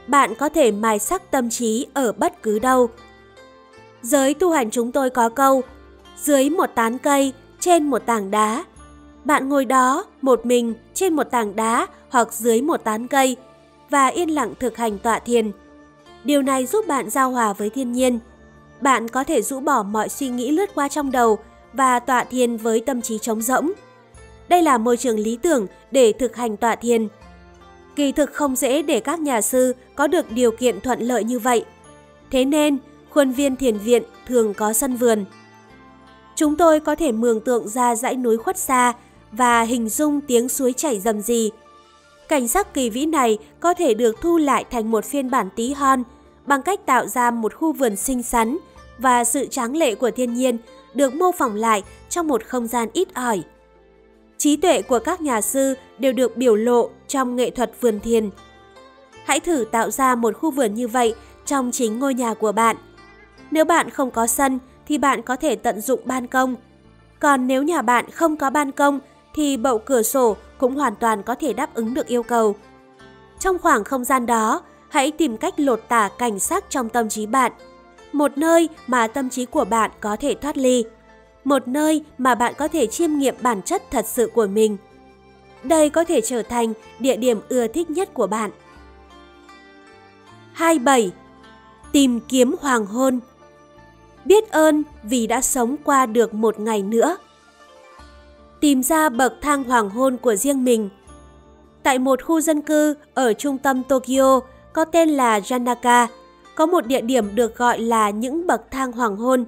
[0.07, 2.89] Bạn có thể mài sắc tâm trí ở bất cứ đâu.
[4.03, 5.63] Giới tu hành chúng tôi có câu,
[6.23, 8.65] dưới một tán cây, trên một tảng đá.
[9.27, 13.37] Bạn ngồi đó một mình trên một tảng đá hoặc dưới một tán cây
[13.91, 15.51] và yên lặng thực hành tọa thiền.
[16.25, 18.19] Điều này giúp bạn giao hòa với thiên nhiên.
[18.81, 21.39] Bạn có thể rũ bỏ mọi suy nghĩ lướt qua trong đầu
[21.73, 23.73] và tọa thiền với tâm trí trống rỗng.
[24.49, 27.09] Đây là môi trường lý tưởng để thực hành tọa thiền.
[27.97, 31.39] Kỳ thực không dễ để các nhà sư có được điều kiện thuận lợi như
[31.39, 31.65] vậy.
[32.31, 32.79] Thế nên,
[33.11, 35.25] khuôn viên thiền viện thường có sân vườn.
[36.37, 38.93] Chúng tôi có thể mường tượng ra dãy núi khuất xa
[39.37, 41.51] và hình dung tiếng suối chảy rầm rì.
[42.29, 45.73] Cảnh sắc kỳ vĩ này có thể được thu lại thành một phiên bản tí
[45.73, 46.03] hon
[46.47, 48.57] bằng cách tạo ra một khu vườn xinh xắn
[48.99, 50.59] và sự tráng lệ của thiên nhiên
[50.95, 53.43] được mô phỏng lại trong một không gian ít ỏi.
[54.39, 58.31] Trí tuệ của các nhà sư đều được biểu lộ trong nghệ thuật vườn thiền.
[59.25, 61.15] Hãy thử tạo ra một khu vườn như vậy
[61.47, 62.77] trong chính ngôi nhà của bạn.
[63.51, 64.59] Nếu bạn không có sân
[64.89, 66.55] thì bạn có thể tận dụng ban công.
[67.21, 69.01] Còn nếu nhà bạn không có ban công
[69.37, 72.55] thì bậu cửa sổ cũng hoàn toàn có thể đáp ứng được yêu cầu.
[73.39, 77.27] Trong khoảng không gian đó, hãy tìm cách lột tả cảnh sắc trong tâm trí
[77.27, 77.53] bạn.
[78.13, 80.85] Một nơi mà tâm trí của bạn có thể thoát ly.
[81.45, 84.77] Một nơi mà bạn có thể chiêm nghiệm bản chất thật sự của mình.
[85.63, 88.51] Đây có thể trở thành địa điểm ưa thích nhất của bạn.
[90.53, 91.13] 27.
[91.93, 93.21] Tìm kiếm hoàng hôn
[94.25, 97.17] Biết ơn vì đã sống qua được một ngày nữa
[98.61, 100.89] tìm ra bậc thang hoàng hôn của riêng mình.
[101.83, 104.41] Tại một khu dân cư ở trung tâm Tokyo
[104.73, 106.07] có tên là Janaka,
[106.55, 109.45] có một địa điểm được gọi là những bậc thang hoàng hôn.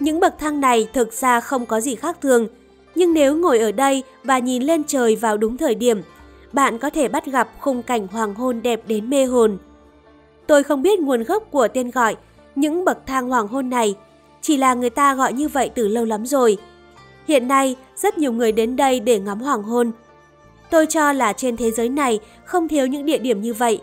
[0.00, 2.48] Những bậc thang này thực ra không có gì khác thường,
[2.94, 6.02] nhưng nếu ngồi ở đây và nhìn lên trời vào đúng thời điểm,
[6.52, 9.58] bạn có thể bắt gặp khung cảnh hoàng hôn đẹp đến mê hồn.
[10.46, 12.16] Tôi không biết nguồn gốc của tên gọi
[12.54, 13.94] những bậc thang hoàng hôn này,
[14.40, 16.58] chỉ là người ta gọi như vậy từ lâu lắm rồi.
[17.30, 19.92] Hiện nay, rất nhiều người đến đây để ngắm hoàng hôn.
[20.70, 23.82] Tôi cho là trên thế giới này không thiếu những địa điểm như vậy.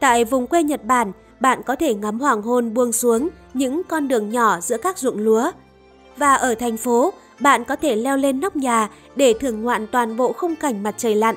[0.00, 4.08] Tại vùng quê Nhật Bản, bạn có thể ngắm hoàng hôn buông xuống những con
[4.08, 5.50] đường nhỏ giữa các ruộng lúa.
[6.16, 10.16] Và ở thành phố, bạn có thể leo lên nóc nhà để thưởng ngoạn toàn
[10.16, 11.36] bộ khung cảnh mặt trời lặn.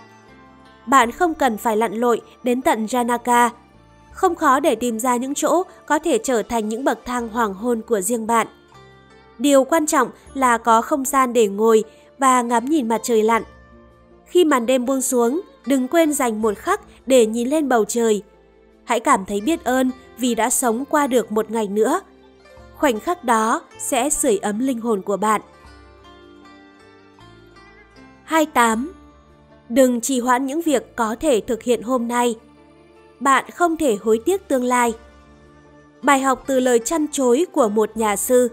[0.86, 3.50] Bạn không cần phải lặn lội đến tận Janaka.
[4.12, 7.54] Không khó để tìm ra những chỗ có thể trở thành những bậc thang hoàng
[7.54, 8.48] hôn của riêng bạn.
[9.40, 11.84] Điều quan trọng là có không gian để ngồi
[12.18, 13.44] và ngắm nhìn mặt trời lặn.
[14.26, 18.24] Khi màn đêm buông xuống, đừng quên dành một khắc để nhìn lên bầu trời.
[18.84, 22.02] Hãy cảm thấy biết ơn vì đã sống qua được một ngày nữa.
[22.76, 25.42] Khoảnh khắc đó sẽ sưởi ấm linh hồn của bạn.
[28.24, 28.94] 28.
[29.70, 32.36] Đừng trì hoãn những việc có thể thực hiện hôm nay.
[33.20, 34.94] Bạn không thể hối tiếc tương lai.
[36.02, 38.50] Bài học từ lời chăn chối của một nhà sư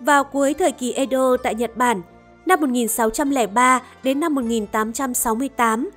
[0.00, 2.02] vào cuối thời kỳ Edo tại Nhật Bản,
[2.46, 5.90] năm 1603 đến năm 1868,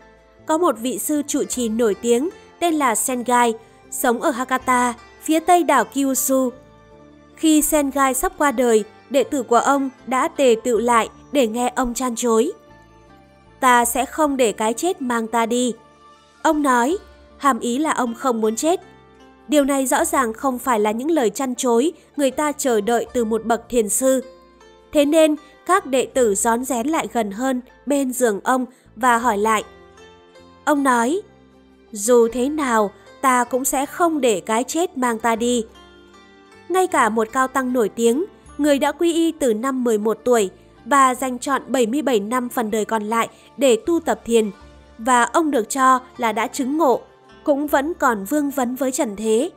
[0.46, 2.30] có một vị sư trụ trì nổi tiếng
[2.60, 3.54] tên là Sengai,
[3.92, 6.50] sống ở Hakata, phía tây đảo Kyushu.
[7.36, 11.72] Khi Sengai sắp qua đời, đệ tử của ông đã tề tự lại để nghe
[11.76, 12.52] ông chan chối.
[13.60, 15.74] Ta sẽ không để cái chết mang ta đi.
[16.42, 16.98] Ông nói,
[17.38, 18.82] hàm ý là ông không muốn chết.
[19.52, 23.06] Điều này rõ ràng không phải là những lời chăn chối người ta chờ đợi
[23.14, 24.24] từ một bậc thiền sư.
[24.94, 25.36] Thế nên,
[25.66, 29.64] các đệ tử rón rén lại gần hơn bên giường ông và hỏi lại.
[30.66, 31.22] Ông nói,
[31.92, 32.92] dù thế nào,
[33.22, 35.66] ta cũng sẽ không để cái chết mang ta đi.
[36.70, 38.26] Ngay cả một cao tăng nổi tiếng,
[38.58, 40.50] người đã quy y từ năm 11 tuổi
[40.86, 43.28] và dành chọn 77 năm phần đời còn lại
[43.58, 44.52] để tu tập thiền,
[44.98, 47.02] và ông được cho là đã chứng ngộ
[47.44, 49.50] cũng vẫn còn vương vấn với trần thế.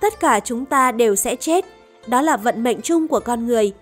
[0.00, 1.64] Tất cả chúng ta đều sẽ chết,
[2.06, 3.72] đó là vận mệnh chung của con người.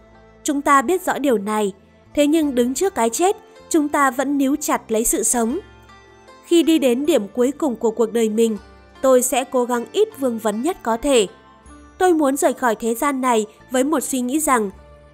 [0.45, 1.72] Chúng ta biết rõ điều này,
[2.14, 3.36] thế nhưng đứng trước cái chết,
[3.68, 5.59] chúng ta vẫn níu chặt lấy sự sống.
[6.45, 8.59] Khi đi đến điểm cuối cùng của cuộc đời mình,
[9.03, 11.26] tôi sẽ cố gắng ít vương vấn nhất có thể.
[11.99, 14.70] Tôi muốn rời khỏi thế gian này với một suy nghĩ rằng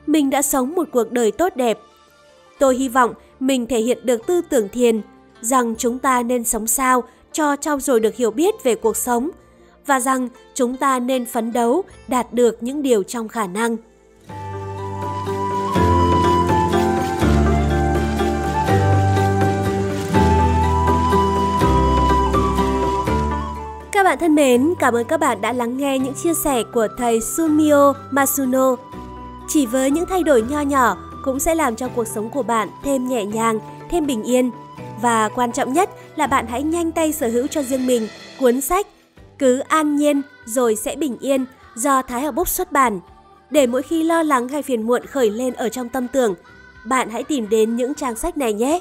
[0.07, 1.79] mình đã sống một cuộc đời tốt đẹp.
[2.59, 5.01] Tôi hy vọng mình thể hiện được tư tưởng thiền,
[5.41, 7.03] rằng chúng ta nên sống sao
[7.33, 9.31] cho trau dồi được hiểu biết về cuộc sống
[9.87, 13.77] và rằng chúng ta nên phấn đấu đạt được những điều trong khả năng.
[23.93, 26.89] Các bạn thân mến, cảm ơn các bạn đã lắng nghe những chia sẻ của
[26.99, 28.77] thầy Sumio Masuno.
[29.49, 32.69] Chỉ với những thay đổi nho nhỏ cũng sẽ làm cho cuộc sống của bạn
[32.85, 33.59] thêm nhẹ nhàng,
[33.91, 34.51] thêm bình yên.
[35.03, 38.09] Và quan trọng nhất là bạn hãy nhanh tay sở hữu cho riêng mình
[38.39, 38.87] cuốn sách
[39.39, 43.01] Cứ an nhiên rồi sẽ bình yên do Thái Học Books xuất bản.
[43.51, 46.35] Để mỗi khi lo lắng hay phiền muộn khởi lên ở trong tâm tưởng,
[46.85, 48.81] bạn hãy tìm đến những trang sách này nhé.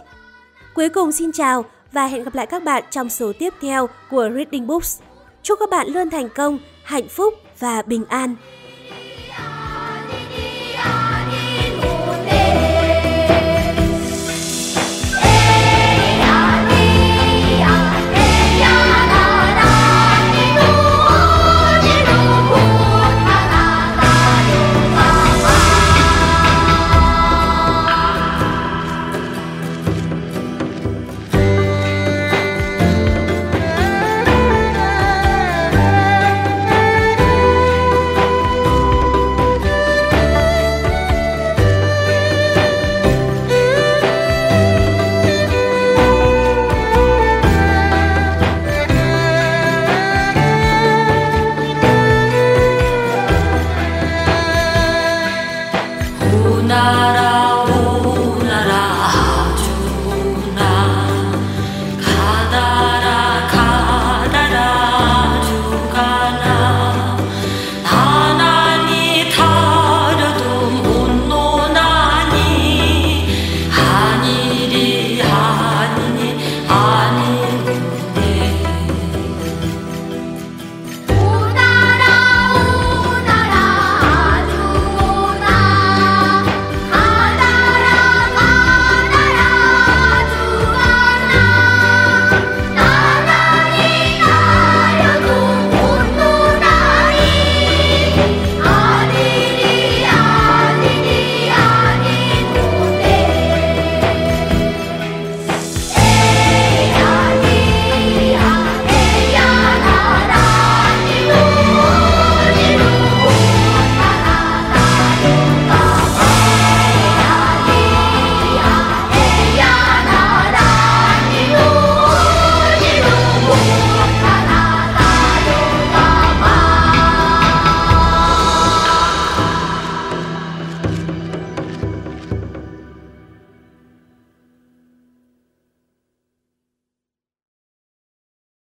[0.76, 4.30] Cuối cùng xin chào và hẹn gặp lại các bạn trong số tiếp theo của
[4.36, 5.00] Reading Books.
[5.44, 8.36] Chúc các bạn luôn thành công, hạnh phúc và bình an.